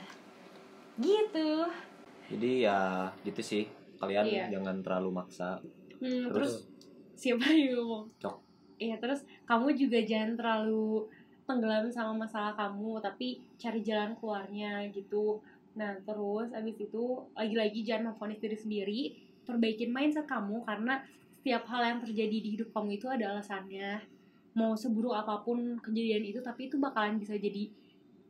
Gitu. 0.96 1.50
jadi 2.28 2.52
ya 2.62 2.80
gitu 3.22 3.40
sih 3.40 3.64
kalian 3.96 4.26
Iya. 4.26 4.46
jangan 4.52 4.82
terlalu 4.82 5.10
maksa 5.16 5.58
Hmm, 5.98 6.30
Terus? 6.30 6.30
terus, 6.30 6.54
siapa 7.18 7.50
yang 7.50 7.74
ngomong? 7.74 8.06
Cok. 8.22 8.38
Iya, 8.78 9.02
terus 9.02 9.26
kamu 9.50 9.74
juga 9.74 10.00
jangan 10.06 10.38
terlalu 10.38 11.10
tenggelam 11.50 11.90
sama 11.90 12.28
masalah 12.28 12.54
kamu, 12.54 13.02
tapi 13.02 13.42
cari 13.58 13.82
jalan 13.82 14.14
keluarnya 14.20 14.86
gitu. 14.94 15.42
Nah, 15.78 15.98
terus 16.06 16.54
abis 16.54 16.78
itu 16.78 17.26
lagi-lagi 17.34 17.82
jangan 17.82 18.14
memvonis 18.14 18.42
diri 18.42 18.58
sendiri, 18.58 19.02
perbaikin 19.46 19.90
mindset 19.90 20.30
kamu 20.30 20.62
karena 20.66 21.02
setiap 21.38 21.64
hal 21.72 21.82
yang 21.86 22.00
terjadi 22.04 22.38
di 22.44 22.50
hidup 22.60 22.70
kamu 22.76 23.02
itu 23.02 23.08
ada 23.08 23.34
alasannya. 23.34 24.04
Mau 24.58 24.74
seburuk 24.74 25.14
apa 25.14 25.42
pun 25.46 25.78
kejadian 25.82 26.26
itu, 26.26 26.42
tapi 26.42 26.70
itu 26.70 26.82
bakalan 26.82 27.22
bisa 27.22 27.38
jadi 27.38 27.70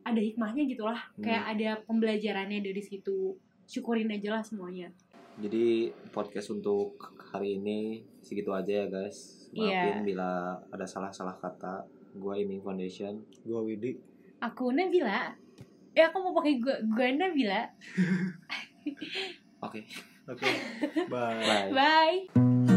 ada 0.04 0.20
hikmahnya 0.20 0.64
gitu 0.64 0.84
lah. 0.88 1.08
Hmm. 1.16 1.24
Kayak 1.24 1.44
ada 1.56 1.70
pembelajarannya 1.84 2.60
dari 2.64 2.80
situ. 2.80 3.36
Syukurin 3.68 4.08
aja 4.08 4.40
lah 4.40 4.42
semuanya. 4.44 4.88
Jadi 5.38 5.92
podcast 6.10 6.50
untuk 6.50 6.96
hari 7.30 7.60
ini 7.60 8.02
segitu 8.24 8.50
aja 8.56 8.84
ya 8.84 8.86
guys. 8.88 9.37
Maafin 9.50 9.70
Iya. 9.70 10.02
bila 10.02 10.28
ada 10.68 10.84
salah-salah 10.84 11.34
kata. 11.34 11.82
Gua 12.14 12.34
Iming 12.34 12.60
Foundation. 12.60 13.18
gua 13.42 13.62
Widi 13.62 13.94
Aku 14.38 14.70
Nabila. 14.70 15.34
Ya 15.92 16.08
aku 16.08 16.16
mau 16.20 16.32
pakai 16.32 16.56
gua, 16.58 16.74
gua 16.88 17.06
Nabila. 17.10 17.62
Oke. 19.60 19.84
oke 20.24 20.48
bye 21.08 21.40
Bye. 21.40 21.68
Bye. 21.72 22.67